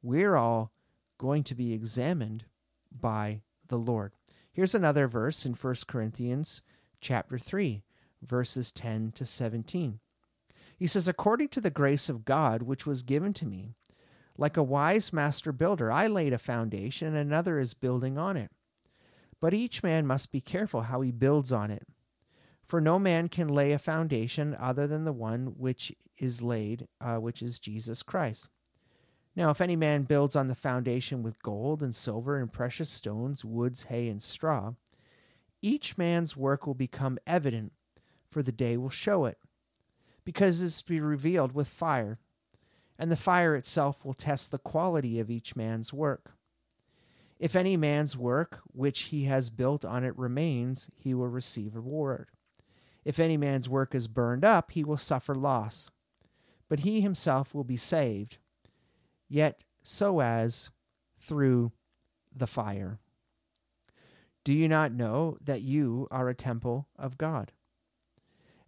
[0.02, 0.72] We're all
[1.18, 2.44] going to be examined
[2.90, 4.12] by the Lord.
[4.52, 6.62] Here's another verse in 1 Corinthians
[7.00, 7.82] chapter 3,
[8.22, 10.00] verses 10 to 17.
[10.76, 13.74] He says, According to the grace of God which was given to me,
[14.36, 18.50] like a wise master builder, I laid a foundation, and another is building on it.
[19.40, 21.86] But each man must be careful how he builds on it.
[22.64, 27.16] For no man can lay a foundation other than the one which is laid, uh,
[27.16, 28.48] which is Jesus Christ.
[29.34, 33.44] Now, if any man builds on the foundation with gold and silver and precious stones,
[33.44, 34.74] woods, hay, and straw,
[35.62, 37.72] each man's work will become evident,
[38.30, 39.38] for the day will show it,
[40.24, 42.18] because it is to be revealed with fire,
[42.98, 46.32] and the fire itself will test the quality of each man's work.
[47.38, 52.28] If any man's work which he has built on it remains, he will receive reward.
[53.04, 55.90] If any man's work is burned up, he will suffer loss,
[56.68, 58.38] but he himself will be saved,
[59.28, 60.70] yet so as
[61.18, 61.72] through
[62.34, 62.98] the fire.
[64.44, 67.52] Do you not know that you are a temple of God,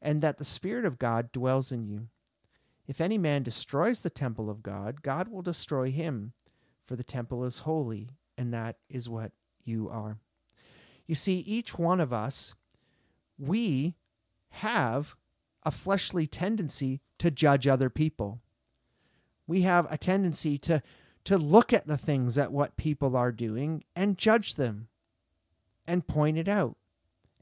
[0.00, 2.08] and that the Spirit of God dwells in you?
[2.86, 6.32] If any man destroys the temple of God, God will destroy him,
[6.86, 9.32] for the temple is holy, and that is what
[9.64, 10.18] you are.
[11.06, 12.54] You see, each one of us,
[13.38, 13.94] we
[14.54, 15.14] have
[15.62, 18.40] a fleshly tendency to judge other people.
[19.46, 20.82] We have a tendency to,
[21.24, 24.88] to look at the things at what people are doing and judge them
[25.86, 26.76] and point it out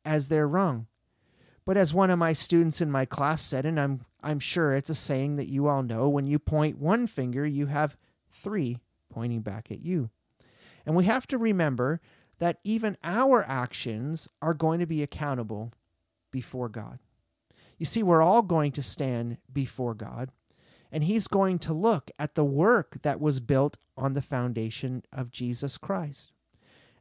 [0.05, 0.87] as they're wrong.
[1.65, 4.91] But as one of my students in my class said, and I'm I'm sure it's
[4.91, 7.97] a saying that you all know, when you point one finger, you have
[8.31, 8.79] three
[9.11, 10.11] pointing back at you.
[10.87, 12.01] And we have to remember
[12.39, 15.73] that even our actions are going to be accountable
[16.33, 16.99] before God.
[17.79, 20.31] You see, we're all going to stand before God,
[20.91, 25.31] and He's going to look at the work that was built on the foundation of
[25.31, 26.33] Jesus Christ.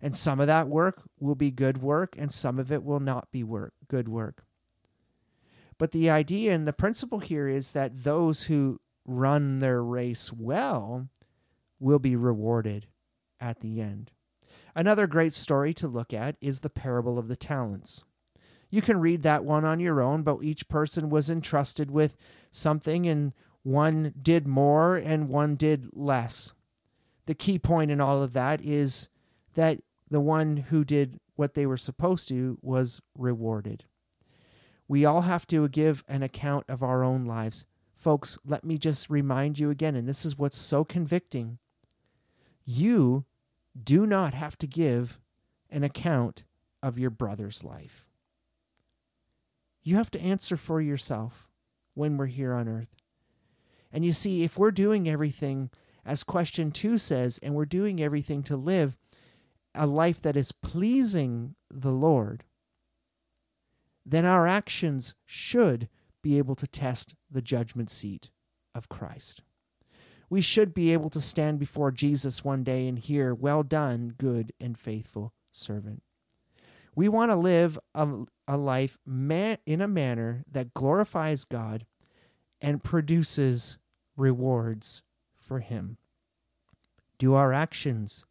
[0.02, 3.32] And some of that work will be good work, and some of it will not
[3.32, 4.44] be work, good work.
[5.78, 11.08] But the idea and the principle here is that those who run their race well
[11.80, 12.88] will be rewarded
[13.40, 14.12] at the end.
[14.76, 18.04] Another great story to look at is the parable of the talents.
[18.72, 22.16] You can read that one on your own, but each person was entrusted with
[22.50, 26.54] something, and one did more and one did less.
[27.26, 29.10] The key point in all of that is
[29.54, 33.84] that the one who did what they were supposed to was rewarded.
[34.88, 37.66] We all have to give an account of our own lives.
[37.94, 41.60] Folks, let me just remind you again, and this is what's so convicting.
[42.66, 43.26] You
[43.82, 45.20] do not have to give
[45.70, 46.44] an account
[46.82, 48.11] of your brother's life.
[49.84, 51.50] You have to answer for yourself
[51.94, 52.96] when we're here on earth.
[53.92, 55.70] And you see, if we're doing everything,
[56.06, 58.98] as question two says, and we're doing everything to live
[59.74, 62.44] a life that is pleasing the Lord,
[64.06, 65.88] then our actions should
[66.22, 68.30] be able to test the judgment seat
[68.76, 69.42] of Christ.
[70.30, 74.54] We should be able to stand before Jesus one day and hear, Well done, good
[74.60, 76.04] and faithful servant.
[76.96, 78.08] We want to live a,
[78.48, 81.86] a life man, in a manner that glorifies God
[82.62, 83.78] and produces
[84.18, 85.02] rewards
[85.38, 85.98] for Him.
[87.18, 88.26] Do our actions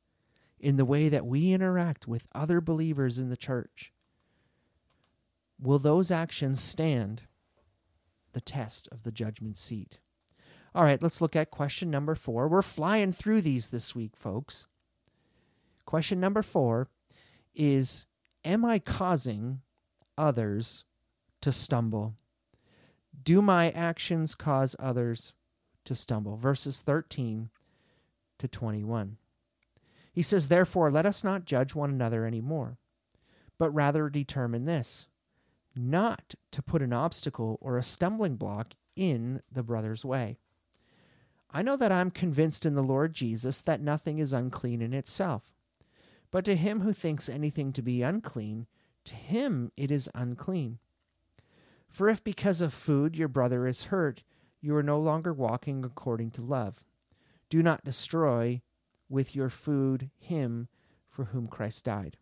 [0.59, 3.93] in the way that we interact with other believers in the church
[5.61, 7.23] will those actions stand
[8.33, 9.99] the test of the judgment seat?
[10.75, 12.49] All right, let's look at question number four.
[12.49, 14.67] We're flying through these this week, folks.
[15.85, 16.89] Question number four
[17.55, 18.07] is
[18.45, 19.61] Am I causing
[20.17, 20.85] others
[21.43, 22.15] to stumble?
[23.23, 25.35] Do my actions cause others
[25.85, 26.37] to stumble?
[26.37, 27.51] Verses 13
[28.39, 29.17] to 21.
[30.13, 32.79] He says, Therefore, let us not judge one another any more,
[33.59, 35.07] but rather determine this
[35.77, 40.39] not to put an obstacle or a stumbling block in the brother's way.
[41.51, 45.43] I know that I'm convinced in the Lord Jesus that nothing is unclean in itself.
[46.31, 48.67] But to him who thinks anything to be unclean,
[49.05, 50.79] to him it is unclean.
[51.89, 54.23] For if because of food your brother is hurt,
[54.61, 56.85] you are no longer walking according to love.
[57.49, 58.63] Do not destroy
[59.09, 60.69] with your food him
[61.09, 62.17] for whom Christ died.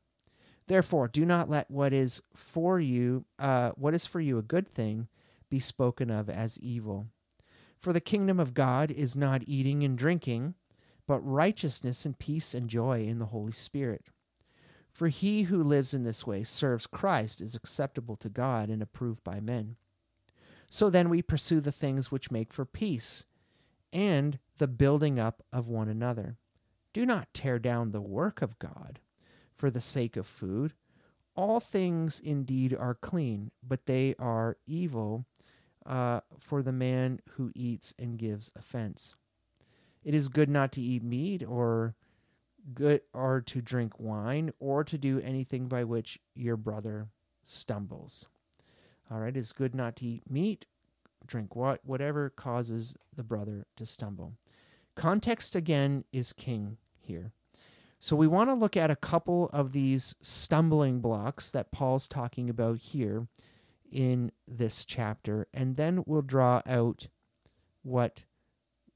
[0.66, 4.68] Therefore, do not let what is for you, uh, what is for you a good
[4.68, 5.08] thing,
[5.50, 7.06] be spoken of as evil.
[7.78, 10.54] For the kingdom of God is not eating and drinking,
[11.08, 14.04] but righteousness and peace and joy in the Holy Spirit.
[14.92, 19.24] For he who lives in this way serves Christ is acceptable to God and approved
[19.24, 19.76] by men.
[20.68, 23.24] So then we pursue the things which make for peace
[23.90, 26.36] and the building up of one another.
[26.92, 29.00] Do not tear down the work of God
[29.56, 30.74] for the sake of food.
[31.34, 35.24] All things indeed are clean, but they are evil
[35.86, 39.14] uh, for the man who eats and gives offense.
[40.08, 41.94] It is good not to eat meat or
[42.72, 47.08] good or to drink wine or to do anything by which your brother
[47.42, 48.26] stumbles.
[49.10, 50.64] All right, it's good not to eat meat,
[51.26, 54.32] drink what whatever causes the brother to stumble.
[54.94, 57.32] Context again is king here.
[57.98, 62.48] So we want to look at a couple of these stumbling blocks that Paul's talking
[62.48, 63.28] about here
[63.92, 67.08] in this chapter, and then we'll draw out
[67.82, 68.24] what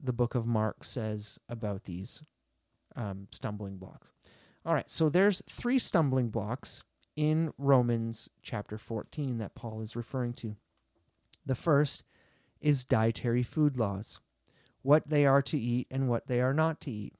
[0.03, 2.21] the book of Mark says about these
[2.95, 4.11] um, stumbling blocks.
[4.65, 6.83] All right, so there's three stumbling blocks
[7.15, 10.55] in Romans chapter 14 that Paul is referring to.
[11.45, 12.03] The first
[12.61, 14.19] is dietary food laws,
[14.81, 17.13] what they are to eat and what they are not to eat.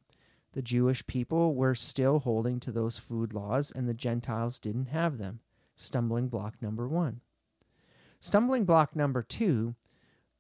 [0.54, 5.18] The Jewish people were still holding to those food laws, and the Gentiles didn't have
[5.18, 5.40] them.
[5.76, 7.22] Stumbling block number one.
[8.20, 9.76] Stumbling block number two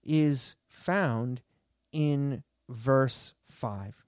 [0.03, 1.41] is found
[1.93, 4.03] in verse 5.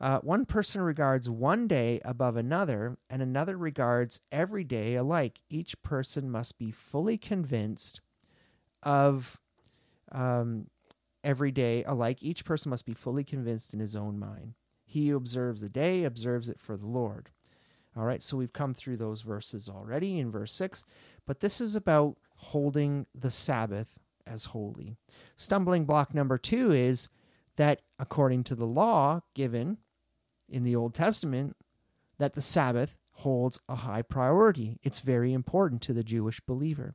[0.00, 5.38] Uh, one person regards one day above another, and another regards every day alike.
[5.48, 8.00] Each person must be fully convinced
[8.82, 9.40] of
[10.10, 10.66] um,
[11.22, 12.18] every day alike.
[12.20, 14.54] Each person must be fully convinced in his own mind.
[14.84, 17.30] He who observes the day observes it for the Lord.
[17.96, 20.82] All right, so we've come through those verses already in verse 6,
[21.26, 24.96] but this is about holding the Sabbath as holy.
[25.36, 27.08] Stumbling block number two is
[27.56, 29.78] that according to the law given
[30.48, 31.56] in the Old Testament,
[32.18, 34.78] that the Sabbath holds a high priority.
[34.82, 36.94] It's very important to the Jewish believer.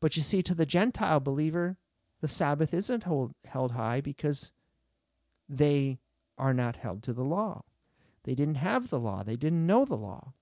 [0.00, 1.76] But you see, to the Gentile believer,
[2.20, 4.52] the Sabbath isn't hold, held high because
[5.48, 5.98] they
[6.38, 7.62] are not held to the law.
[8.24, 10.32] They didn't have the law, they didn't know the law.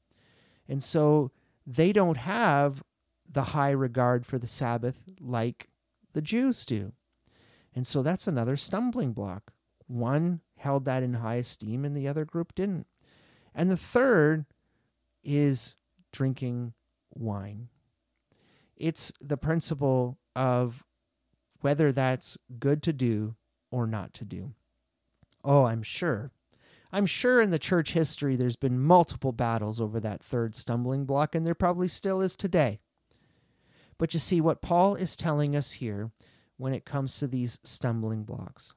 [0.69, 1.31] And so
[1.67, 2.83] they don't have
[3.31, 5.69] the high regard for the Sabbath like
[6.13, 6.93] the Jews do.
[7.75, 9.53] And so that's another stumbling block.
[9.87, 12.87] One held that in high esteem and the other group didn't.
[13.55, 14.47] And the third
[15.23, 15.77] is
[16.13, 16.75] drinking
[17.13, 17.69] wine.
[18.77, 20.85] It's the principle of
[21.61, 23.35] whether that's good to do
[23.71, 24.55] or not to do.
[25.45, 26.33] Oh, I'm sure.
[26.93, 31.35] I'm sure in the church history there's been multiple battles over that third stumbling block,
[31.35, 32.81] and there probably still is today.
[34.01, 36.11] But you see, what Paul is telling us here
[36.57, 38.73] when it comes to these stumbling blocks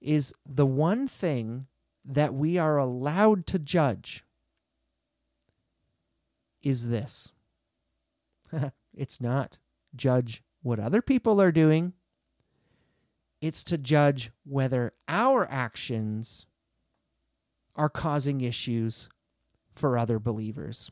[0.00, 1.68] is the one thing
[2.04, 4.24] that we are allowed to judge
[6.60, 7.32] is this
[8.94, 9.58] it's not
[9.94, 11.92] judge what other people are doing,
[13.40, 16.46] it's to judge whether our actions
[17.76, 19.08] are causing issues
[19.76, 20.90] for other believers.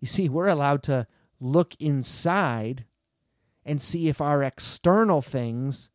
[0.00, 1.06] You see, we're allowed to
[1.42, 2.84] look inside
[3.64, 5.90] and see if our external things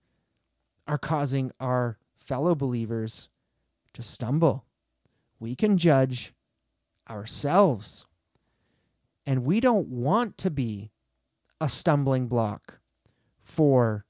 [0.88, 3.30] are causing our fellow believers
[3.94, 4.66] to stumble.
[5.40, 6.34] We can judge
[7.10, 8.06] ourselves.
[9.26, 10.92] And we don't want to be
[11.60, 12.80] a stumbling block
[13.42, 14.06] for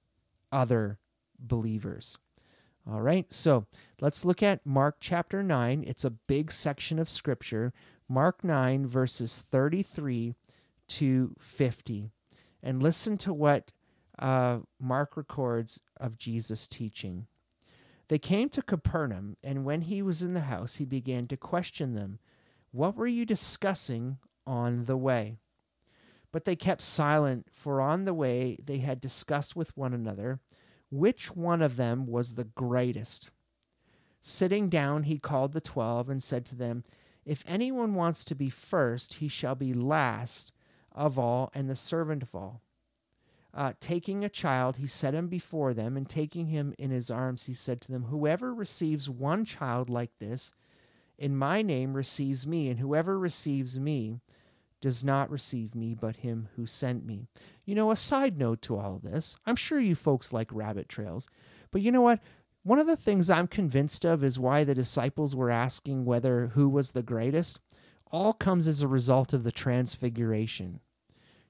[0.52, 1.00] other
[1.40, 2.18] believers.
[2.90, 3.66] All right, so
[4.00, 5.84] let's look at Mark chapter 9.
[5.86, 7.74] It's a big section of scripture.
[8.08, 10.36] Mark 9, verses 33
[10.88, 12.12] to 50.
[12.64, 13.72] And listen to what
[14.20, 17.28] uh, Mark records of Jesus' teaching.
[18.10, 21.94] They came to Capernaum, and when he was in the house, he began to question
[21.94, 22.20] them.
[22.72, 25.38] What were you discussing on the way?
[26.32, 30.40] But they kept silent, for on the way they had discussed with one another
[30.90, 33.32] which one of them was the greatest.
[34.22, 36.84] Sitting down, he called the twelve and said to them,
[37.26, 40.52] If anyone wants to be first, he shall be last
[40.98, 42.62] of all and the servant of all.
[43.54, 47.46] Uh, taking a child, he set him before them, and taking him in his arms,
[47.46, 50.52] he said to them, Whoever receives one child like this
[51.18, 54.20] in my name receives me, and whoever receives me
[54.80, 57.28] does not receive me, but him who sent me.
[57.66, 60.88] You know, a side note to all of this, I'm sure you folks like rabbit
[60.88, 61.28] trails,
[61.72, 62.20] but you know what?
[62.64, 66.70] One of the things I'm convinced of is why the disciples were asking whether who
[66.70, 67.60] was the greatest
[68.12, 70.80] all comes as a result of the transfiguration.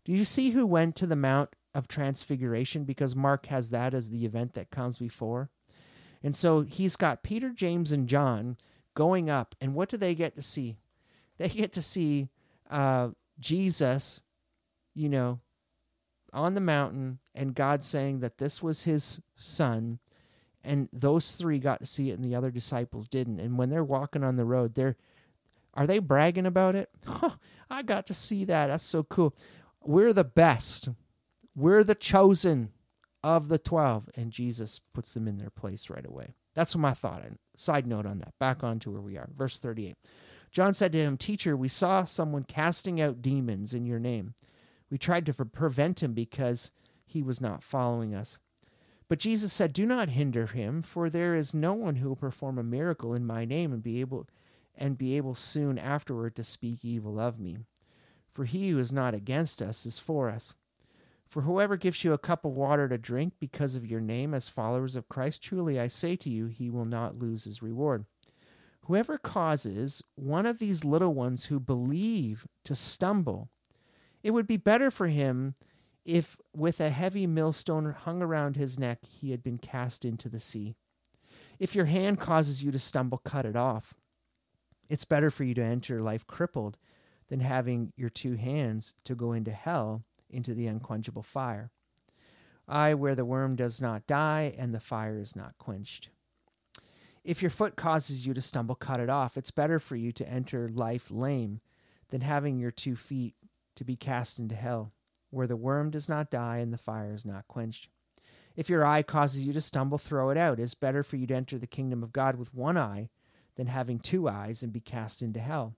[0.08, 2.86] Do you see who went to the Mount of Transfiguration?
[2.86, 5.50] Because Mark has that as the event that comes before.
[6.24, 8.56] And so he's got Peter, James, and John
[8.94, 9.54] going up.
[9.60, 10.78] And what do they get to see?
[11.40, 12.30] They get to see
[12.68, 14.24] uh, Jesus,
[14.96, 15.40] you know,
[16.34, 20.00] on the mountain and God saying that this was his son.
[20.64, 23.40] And those three got to see it and the other disciples didn't.
[23.40, 24.96] And when they're walking on the road, they're
[25.78, 26.90] are they bragging about it?
[27.70, 28.68] I got to see that.
[28.68, 29.36] That's so cool.
[29.84, 30.90] We're the best.
[31.56, 32.72] We're the chosen
[33.24, 34.10] of the 12.
[34.16, 36.36] And Jesus puts them in their place right away.
[36.56, 37.24] That's my thought.
[37.24, 38.34] And side note on that.
[38.40, 39.30] Back on to where we are.
[39.36, 39.96] Verse 38.
[40.52, 44.34] John said to him, Teacher, we saw someone casting out demons in your name.
[44.90, 46.72] We tried to prevent him because
[47.06, 48.40] he was not following us.
[49.10, 52.58] But Jesus said, Do not hinder him, for there is no one who will perform
[52.58, 54.28] a miracle in my name and be able
[54.76, 57.58] and be able soon afterward to speak evil of me.
[58.38, 60.54] For he who is not against us is for us.
[61.26, 64.48] For whoever gives you a cup of water to drink because of your name as
[64.48, 68.06] followers of Christ, truly I say to you, he will not lose his reward.
[68.82, 73.50] Whoever causes one of these little ones who believe to stumble,
[74.22, 75.56] it would be better for him
[76.06, 80.40] if with a heavy millstone hung around his neck he had been cast into the
[80.40, 80.76] sea.
[81.58, 83.96] If your hand causes you to stumble, cut it off.
[84.90, 86.78] It's better for you to enter life crippled
[87.30, 91.72] than having your two hands to go into hell into the unquenchable fire.
[92.68, 96.10] I, where the worm does not die and the fire is not quenched.
[97.24, 99.38] If your foot causes you to stumble, cut it off.
[99.38, 101.62] It's better for you to enter life lame
[102.10, 103.36] than having your two feet
[103.76, 104.94] to be cast into hell,
[105.30, 107.90] where the worm does not die and the fire is not quenched.
[108.56, 110.60] If your eye causes you to stumble, throw it out.
[110.60, 113.10] It's better for you to enter the kingdom of God with one eye
[113.56, 115.76] than having two eyes and be cast into hell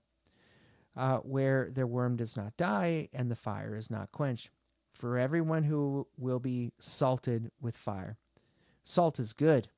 [0.96, 4.50] uh, where their worm does not die and the fire is not quenched.
[4.92, 8.18] For everyone who will be salted with fire.
[8.82, 9.68] Salt is good,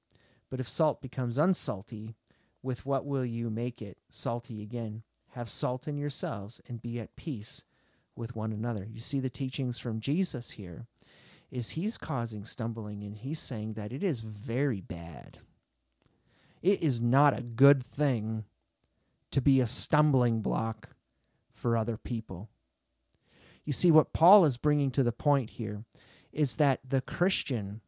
[0.51, 2.15] but if salt becomes unsalty,
[2.63, 5.03] with what will you make it salty again?
[5.31, 7.65] Have salt in yourselves and be at peace
[8.15, 8.87] with one another.
[8.91, 10.87] You see the teachings from Jesus here
[11.51, 15.39] is he's causing stumbling and he's saying that it is very bad.
[16.63, 18.45] It is not a good thing
[19.33, 20.91] to be a stumbling block
[21.63, 22.49] for other people.
[23.65, 25.85] You see, what Paul is bringing to the point here
[26.33, 27.81] is that the Christian,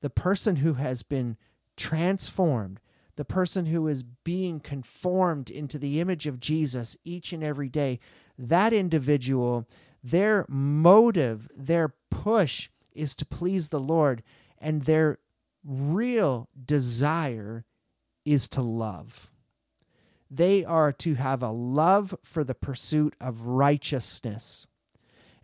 [0.00, 1.36] the person who has been
[1.76, 2.80] transformed,
[3.16, 8.00] the person who is being conformed into the image of Jesus each and every day,
[8.38, 9.66] that individual,
[10.02, 14.22] their motive, their push is to please the Lord,
[14.58, 15.18] and their
[15.62, 17.66] real desire
[18.24, 19.30] is to love.
[20.34, 24.66] They are to have a love for the pursuit of righteousness.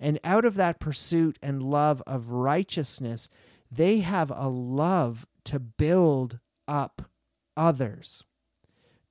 [0.01, 3.29] And out of that pursuit and love of righteousness,
[3.71, 7.03] they have a love to build up
[7.57, 8.25] others,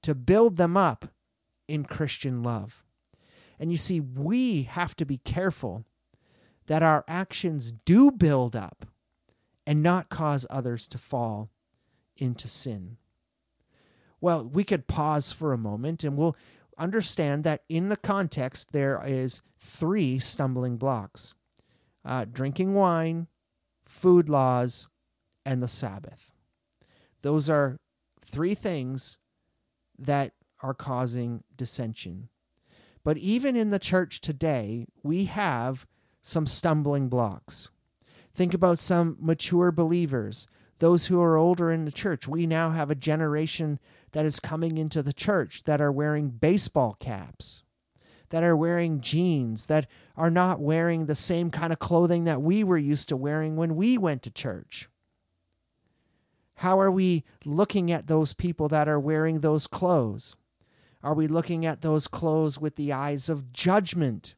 [0.02, 1.14] to build them up
[1.70, 2.84] in Christian love.
[3.58, 5.86] And you see, we have to be careful
[6.66, 8.86] that our actions do build up
[9.66, 11.52] and not cause others to fall
[12.18, 12.98] into sin.
[14.22, 16.36] Well, we could pause for a moment and we'll
[16.78, 21.34] understand that in the context there is three stumbling blocks
[22.06, 23.28] uh, drinking wine,
[23.86, 24.88] food laws,
[25.46, 26.32] and the Sabbath.
[27.22, 27.78] Those are
[28.24, 29.18] three things
[29.98, 32.30] that are causing dissension.
[33.04, 35.86] But even in the church today, we have
[36.22, 37.70] some stumbling blocks.
[38.34, 40.48] Think about some mature believers,
[40.80, 42.28] those who are older in the church.
[42.28, 43.80] We now have a generation
[44.12, 47.64] that is coming into the church that are wearing baseball caps,
[48.30, 52.64] that are wearing jeans, that are not wearing the same kind of clothing that we
[52.64, 54.90] were used to wearing when we went to church?
[56.56, 60.36] How are we looking at those people that are wearing those clothes?
[61.02, 64.36] Are we looking at those clothes with the eyes of judgment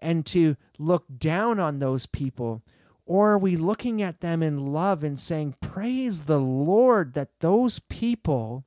[0.00, 2.62] and to look down on those people?
[3.06, 7.78] Or are we looking at them in love and saying, Praise the Lord that those
[7.78, 8.64] people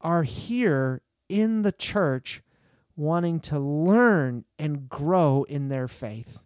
[0.00, 2.42] are here in the church
[2.96, 6.42] wanting to learn and grow in their faith?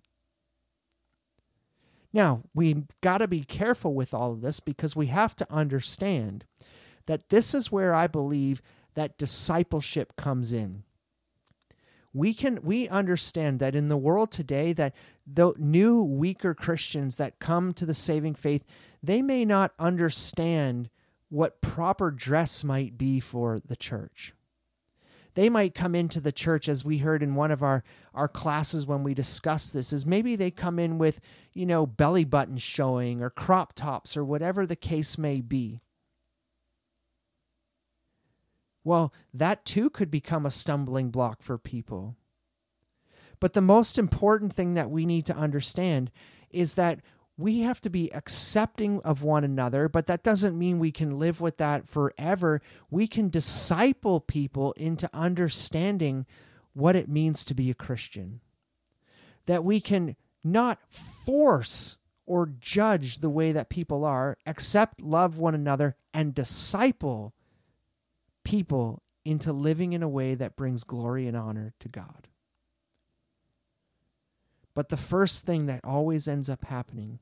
[2.13, 6.45] Now, we've got to be careful with all of this because we have to understand
[7.07, 8.63] that this is where I believe
[8.95, 10.83] that discipleship comes in.
[12.13, 14.95] We can we understand that in the world today that
[15.31, 18.65] the new weaker Christians that come to the saving faith,
[19.03, 20.89] they may not understand
[21.29, 24.33] what proper dress might be for the church.
[25.35, 28.87] They might come into the church as we heard in one of our our classes
[28.87, 31.21] when we discussed this is maybe they come in with,
[31.53, 35.81] you know, belly buttons showing or crop tops or whatever the case may be.
[38.83, 42.17] Well, that too could become a stumbling block for people.
[43.41, 46.11] But the most important thing that we need to understand
[46.51, 47.01] is that
[47.37, 51.41] we have to be accepting of one another, but that doesn't mean we can live
[51.41, 52.61] with that forever.
[52.91, 56.27] We can disciple people into understanding
[56.73, 58.41] what it means to be a Christian.
[59.47, 65.55] That we can not force or judge the way that people are, accept, love one
[65.55, 67.35] another, and disciple
[68.45, 72.29] people into living in a way that brings glory and honor to God.
[74.79, 77.19] But the first thing that always ends up happening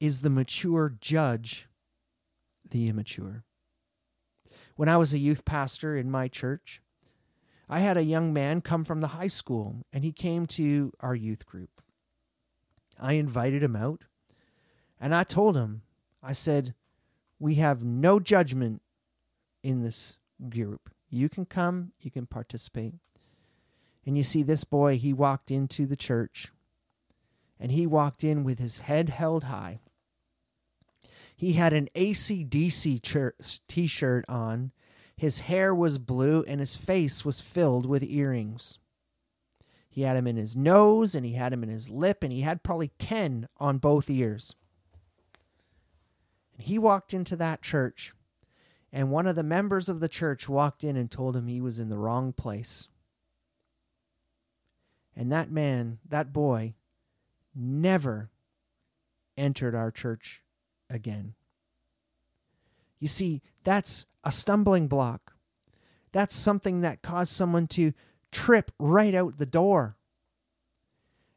[0.00, 1.68] is the mature judge
[2.68, 3.44] the immature.
[4.74, 6.82] When I was a youth pastor in my church,
[7.68, 11.14] I had a young man come from the high school and he came to our
[11.14, 11.80] youth group.
[12.98, 14.06] I invited him out
[15.00, 15.82] and I told him,
[16.24, 16.74] I said,
[17.38, 18.82] We have no judgment
[19.62, 20.90] in this group.
[21.08, 22.94] You can come, you can participate.
[24.04, 26.50] And you see, this boy, he walked into the church
[27.60, 29.80] and he walked in with his head held high
[31.42, 34.70] he had an ACDC t shirt on.
[35.16, 38.78] His hair was blue and his face was filled with earrings.
[39.90, 42.42] He had him in his nose and he had him in his lip and he
[42.42, 44.54] had probably 10 on both ears.
[46.54, 48.14] And he walked into that church
[48.92, 51.80] and one of the members of the church walked in and told him he was
[51.80, 52.86] in the wrong place.
[55.16, 56.74] And that man, that boy,
[57.54, 58.30] never
[59.36, 60.42] entered our church
[60.88, 61.34] again.
[62.98, 65.34] You see, that's a stumbling block.
[66.12, 67.92] That's something that caused someone to
[68.30, 69.96] trip right out the door.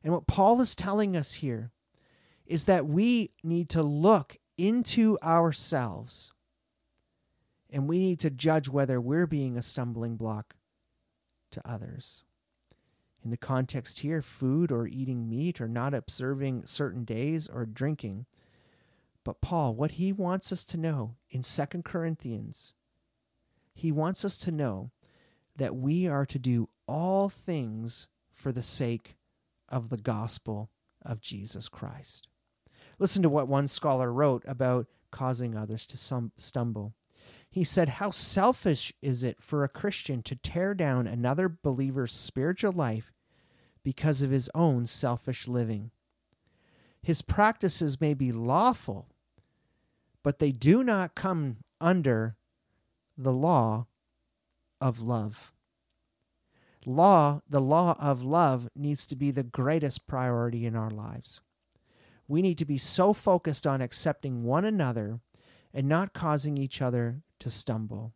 [0.04, 1.72] And what Paul is telling us here
[2.46, 6.32] is that we need to look into ourselves
[7.72, 10.56] and we need to judge whether we're being a stumbling block
[11.52, 12.24] to others.
[13.26, 18.28] In the context here, food or eating meat or not observing certain days or drinking
[19.26, 22.74] but Paul, what he wants us to know in Second Corinthians,
[23.74, 24.92] he wants us to know
[25.58, 29.16] that we are to do all things for the sake
[29.68, 30.70] of the gospel
[31.02, 32.28] of Jesus Christ.
[33.00, 35.98] Listen to what one scholar wrote about causing others to
[36.38, 36.94] stumble.
[37.50, 42.74] He said, How selfish is it for a Christian to tear down another believer's spiritual
[42.74, 43.12] life
[43.86, 45.92] because of his own selfish living?
[47.02, 49.08] His practices may be lawful
[50.26, 52.36] but they do not come under
[53.16, 53.86] the law
[54.82, 55.54] of love.
[56.84, 61.42] Law, the law of love needs to be the greatest priority in our lives.
[62.28, 65.20] We need to be so focused on accepting one another
[65.72, 68.16] and not causing each other to stumble.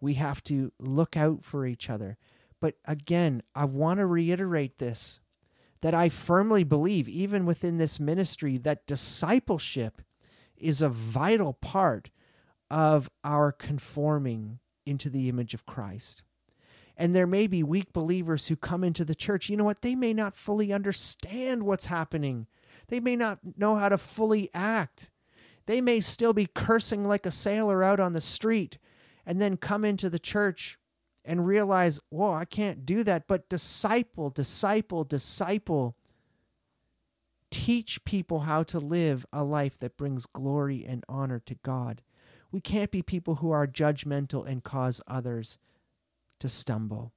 [0.00, 2.18] We have to look out for each other.
[2.60, 5.20] But again, I want to reiterate this
[5.80, 10.02] that I firmly believe, even within this ministry, that discipleship
[10.56, 12.10] is a vital part
[12.70, 16.22] of our conforming into the image of Christ.
[16.96, 19.48] And there may be weak believers who come into the church.
[19.48, 19.82] You know what?
[19.82, 22.48] They may not fully understand what's happening.
[22.88, 25.10] They may not know how to fully act.
[25.66, 28.78] They may still be cursing like a sailor out on the street
[29.24, 30.78] and then come into the church
[31.28, 33.28] and realize, whoa, I can't do that.
[33.28, 35.94] But disciple, disciple, disciple
[37.50, 42.00] teach people how to live a life that brings glory and honor to God.
[42.50, 45.58] We can't be people who are judgmental and cause others
[46.40, 47.12] to stumble.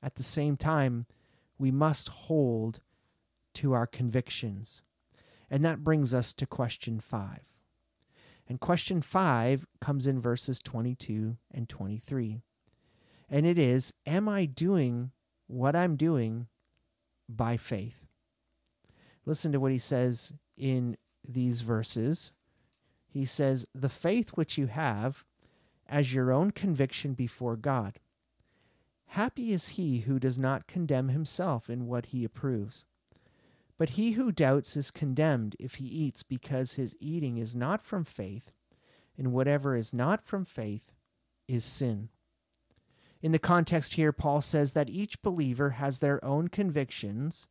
[0.00, 1.06] At the same time,
[1.58, 2.80] we must hold
[3.54, 4.82] to our convictions.
[5.50, 7.53] And that brings us to question five.
[8.48, 12.42] And question five comes in verses 22 and 23.
[13.28, 15.12] And it is Am I doing
[15.46, 16.48] what I'm doing
[17.28, 18.06] by faith?
[19.26, 22.32] Listen to what he says in these verses.
[23.08, 25.24] He says, The faith which you have
[25.86, 27.98] as your own conviction before God.
[29.08, 32.84] Happy is he who does not condemn himself in what he approves.
[33.76, 38.04] But he who doubts is condemned if he eats, because his eating is not from
[38.04, 38.52] faith,
[39.18, 40.92] and whatever is not from faith
[41.48, 42.08] is sin.
[43.20, 47.48] In the context here, Paul says that each believer has their own convictions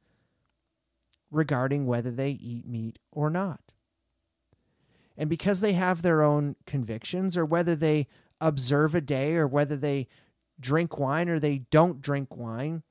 [1.32, 3.74] regarding whether they eat meat or not.
[5.18, 8.08] And because they have their own convictions, or whether they
[8.40, 10.08] observe a day, or whether they
[10.60, 12.84] drink wine or they don't drink wine,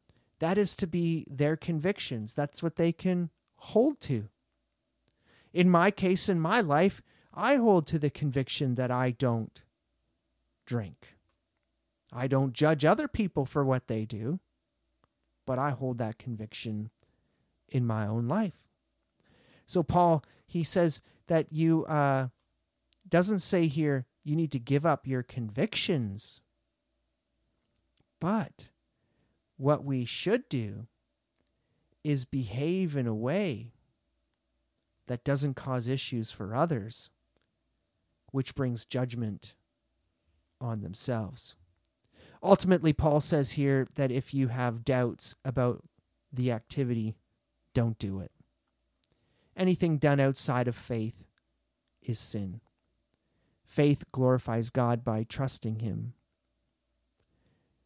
[0.43, 2.35] that is to be their convictions.
[2.35, 4.29] That's what they can hold to.
[5.53, 7.01] In my case, in my life,
[7.33, 9.63] I hold to the conviction that I don't
[10.67, 11.15] drink.
[12.13, 14.41] I don't judge other people for what they do,
[15.47, 16.91] but I hold that conviction
[17.69, 18.69] in my own life.
[19.65, 22.31] So Paul, he says that you uh,
[23.09, 26.41] doesn't say here you need to give up your convictions,
[28.19, 28.72] but
[29.57, 30.87] what we should do
[32.05, 33.73] is behave in a way
[35.07, 37.11] that doesn't cause issues for others,
[38.31, 39.55] which brings judgment
[40.61, 41.55] on themselves.
[42.43, 45.85] Ultimately, Paul says here that if you have doubts about
[46.33, 47.15] the activity,
[47.75, 48.33] don't do it.
[49.57, 51.25] Anything done outside of faith
[52.03, 52.61] is sin.
[53.65, 56.15] Faith glorifies God by trusting Him.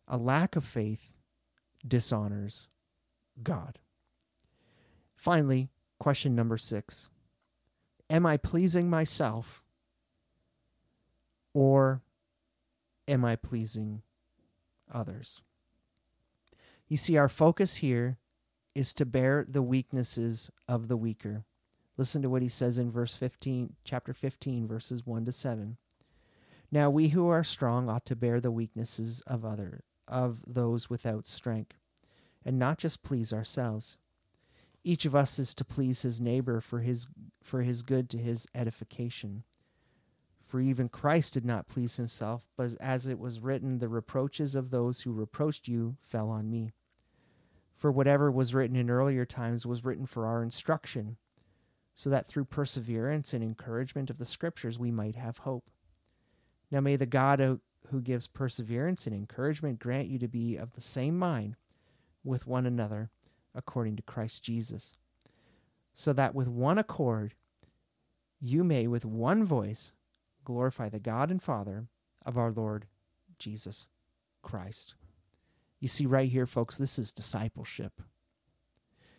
[0.09, 1.16] A lack of faith
[1.87, 2.69] dishonors
[3.43, 3.79] God.
[5.15, 7.09] Finally, question number six
[8.09, 9.65] Am I pleasing myself
[11.53, 12.03] or
[13.09, 14.03] am I pleasing
[14.93, 15.43] others?
[16.89, 18.19] You see, our focus here
[18.75, 21.45] is to bear the weaknesses of the weaker.
[21.97, 25.79] Listen to what he says in verse 15, chapter 15, verses 1 to 7.
[26.71, 31.27] Now we who are strong ought to bear the weaknesses of other of those without
[31.27, 31.77] strength,
[32.45, 33.97] and not just please ourselves.
[34.85, 37.09] Each of us is to please his neighbor for his
[37.43, 39.43] for his good to his edification.
[40.47, 44.71] For even Christ did not please himself, but as it was written, the reproaches of
[44.71, 46.73] those who reproached you fell on me.
[47.75, 51.17] For whatever was written in earlier times was written for our instruction,
[51.95, 55.69] so that through perseverance and encouragement of the Scriptures we might have hope.
[56.71, 60.81] Now may the God who gives perseverance and encouragement grant you to be of the
[60.81, 61.57] same mind
[62.25, 63.11] with one another
[63.55, 64.97] according to Christ Jesus,
[65.95, 67.35] so that with one accord
[68.41, 69.93] you may with one voice
[70.45, 71.87] glorify the God and Father
[72.25, 72.87] of our Lord
[73.39, 73.89] Jesus
[74.43, 74.95] Christ.
[75.81, 78.03] You see, right here, folks, this is discipleship.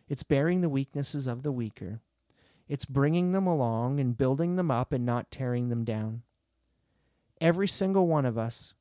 [0.08, 2.02] It's bearing the weaknesses of the weaker.
[2.68, 6.24] It's bringing them along and building them up and not tearing them down
[7.42, 8.74] every single one of us,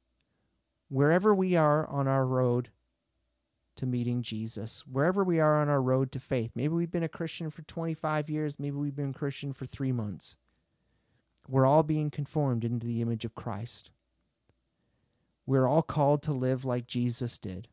[0.88, 2.70] wherever we are on our road
[3.76, 6.52] to meeting Jesus, wherever we are on our road to faith.
[6.54, 9.92] Maybe we've been a Christian for 25 years, maybe we've been a Christian for three
[9.92, 10.36] months.
[11.48, 13.90] We're all being conformed into the image of Christ.
[15.46, 17.68] We're all called to live like Jesus did.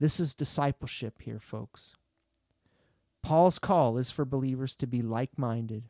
[0.00, 1.94] This is discipleship here, folks.
[3.22, 5.84] Paul's call is for believers to be like minded.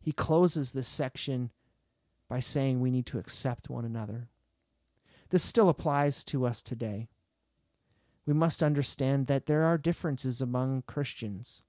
[0.00, 1.50] He closes this section
[2.28, 4.28] by saying we need to accept one another.
[5.30, 7.08] This still applies to us today.
[8.26, 11.62] We must understand that there are differences among Christians.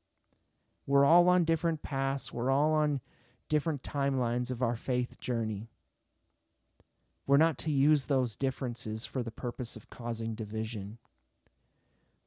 [0.87, 3.01] We're all on different paths, we're all on
[3.49, 5.69] different timelines of our faith journey.
[7.27, 10.99] We're not to use those differences for the purpose of causing division.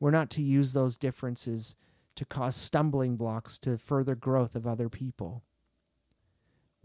[0.00, 1.76] We're not to use those differences
[2.16, 5.44] to cause stumbling blocks to further growth of other people.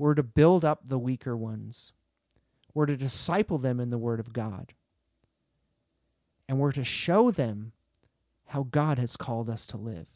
[0.03, 1.93] We're to build up the weaker ones.
[2.73, 4.73] We're to disciple them in the Word of God.
[6.45, 7.71] And we're to show them
[8.47, 10.09] how God has called us to live.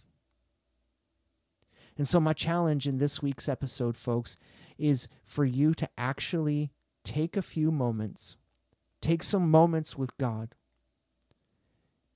[1.98, 4.36] And so, my challenge in this week's episode, folks,
[4.78, 6.70] is for you to actually
[7.06, 8.36] take a few moments,
[9.00, 10.54] take some moments with God,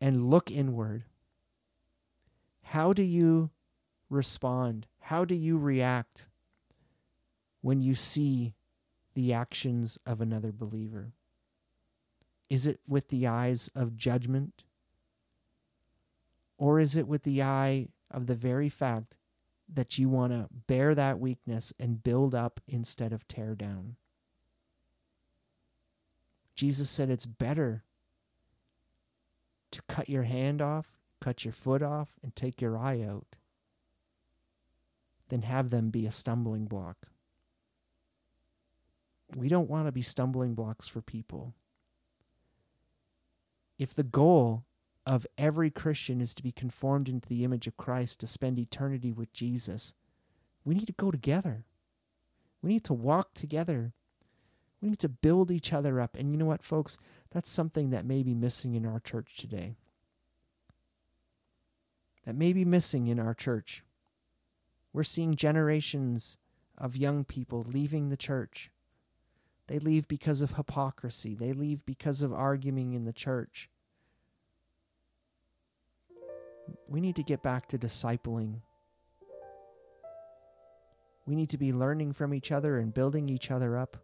[0.01, 1.05] and look inward.
[2.63, 3.49] How do you
[4.09, 4.87] respond?
[4.99, 6.27] How do you react
[7.61, 8.53] when you see
[9.13, 11.13] the actions of another believer?
[12.49, 14.63] Is it with the eyes of judgment?
[16.57, 19.17] Or is it with the eye of the very fact
[19.73, 23.95] that you want to bear that weakness and build up instead of tear down?
[26.55, 27.83] Jesus said it's better
[29.71, 33.37] to cut your hand off, cut your foot off, and take your eye out
[35.29, 37.07] than have them be a stumbling block.
[39.35, 41.53] We don't want to be stumbling blocks for people.
[43.77, 44.65] If the goal
[45.05, 49.11] of every Christian is to be conformed into the image of Christ, to spend eternity
[49.11, 49.93] with Jesus,
[50.63, 51.65] we need to go together.
[52.61, 53.93] We need to walk together.
[54.81, 56.15] We need to build each other up.
[56.15, 56.97] And you know what, folks?
[57.31, 59.75] That's something that may be missing in our church today.
[62.25, 63.83] That may be missing in our church.
[64.93, 66.37] We're seeing generations
[66.77, 68.69] of young people leaving the church
[69.71, 71.33] they leave because of hypocrisy.
[71.33, 73.69] They leave because of arguing in the church.
[76.89, 78.63] We need to get back to discipling.
[81.25, 83.95] We need to be learning from each other and building each other up.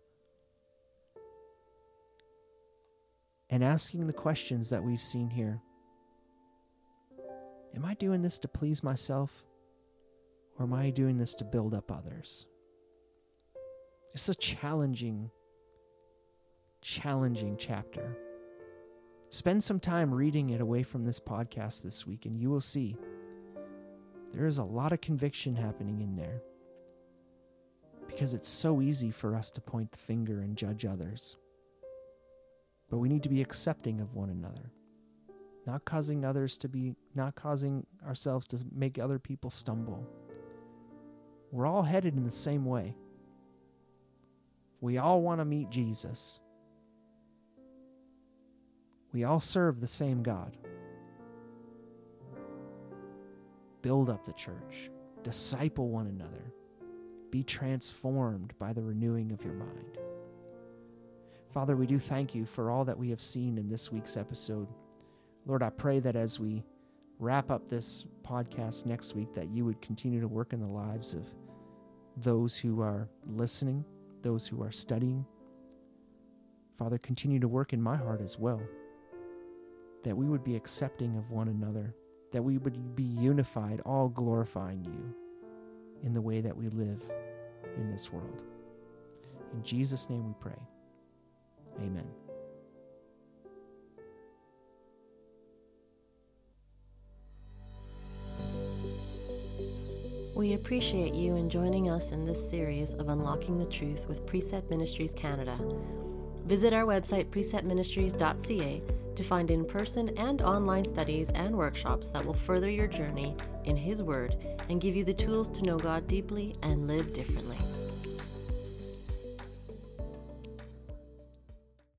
[3.50, 5.62] And asking the questions that we've seen here
[7.76, 9.44] Am I doing this to please myself?
[10.58, 12.46] Or am I doing this to build up others?
[14.14, 15.30] It's a challenging
[16.82, 18.18] challenging chapter.
[19.30, 22.96] Spend some time reading it away from this podcast this week, and you will see
[24.32, 26.42] there is a lot of conviction happening in there
[28.08, 31.38] because it's so easy for us to point the finger and judge others.
[32.90, 34.72] But we need to be accepting of one another,
[35.66, 40.08] not causing others to be, not causing ourselves to make other people stumble.
[41.52, 42.96] We're all headed in the same way.
[44.80, 46.40] We all want to meet Jesus.
[49.14, 50.58] We all serve the same God.
[53.82, 54.90] Build up the church,
[55.24, 56.54] disciple one another,
[57.32, 59.98] be transformed by the renewing of your mind.
[61.54, 64.68] Father, we do thank you for all that we have seen in this week's episode.
[65.46, 66.64] Lord, I pray that as we
[67.20, 71.14] wrap up this podcast next week, that you would continue to work in the lives
[71.14, 71.26] of
[72.18, 73.86] those who are listening,
[74.22, 75.26] those who are studying.
[76.78, 78.62] Father, continue to work in my heart as well
[80.04, 81.94] that we would be accepting of one another,
[82.32, 85.16] that we would be unified, all glorifying you
[86.04, 87.02] in the way that we live
[87.76, 88.44] in this world.
[89.54, 90.60] In Jesus' name we pray.
[91.80, 92.08] Amen.
[100.38, 104.70] We appreciate you in joining us in this series of Unlocking the Truth with Precept
[104.70, 105.58] Ministries Canada.
[106.46, 108.82] Visit our website, preceptministries.ca,
[109.18, 113.76] to find in person and online studies and workshops that will further your journey in
[113.76, 114.38] His Word
[114.70, 117.58] and give you the tools to know God deeply and live differently.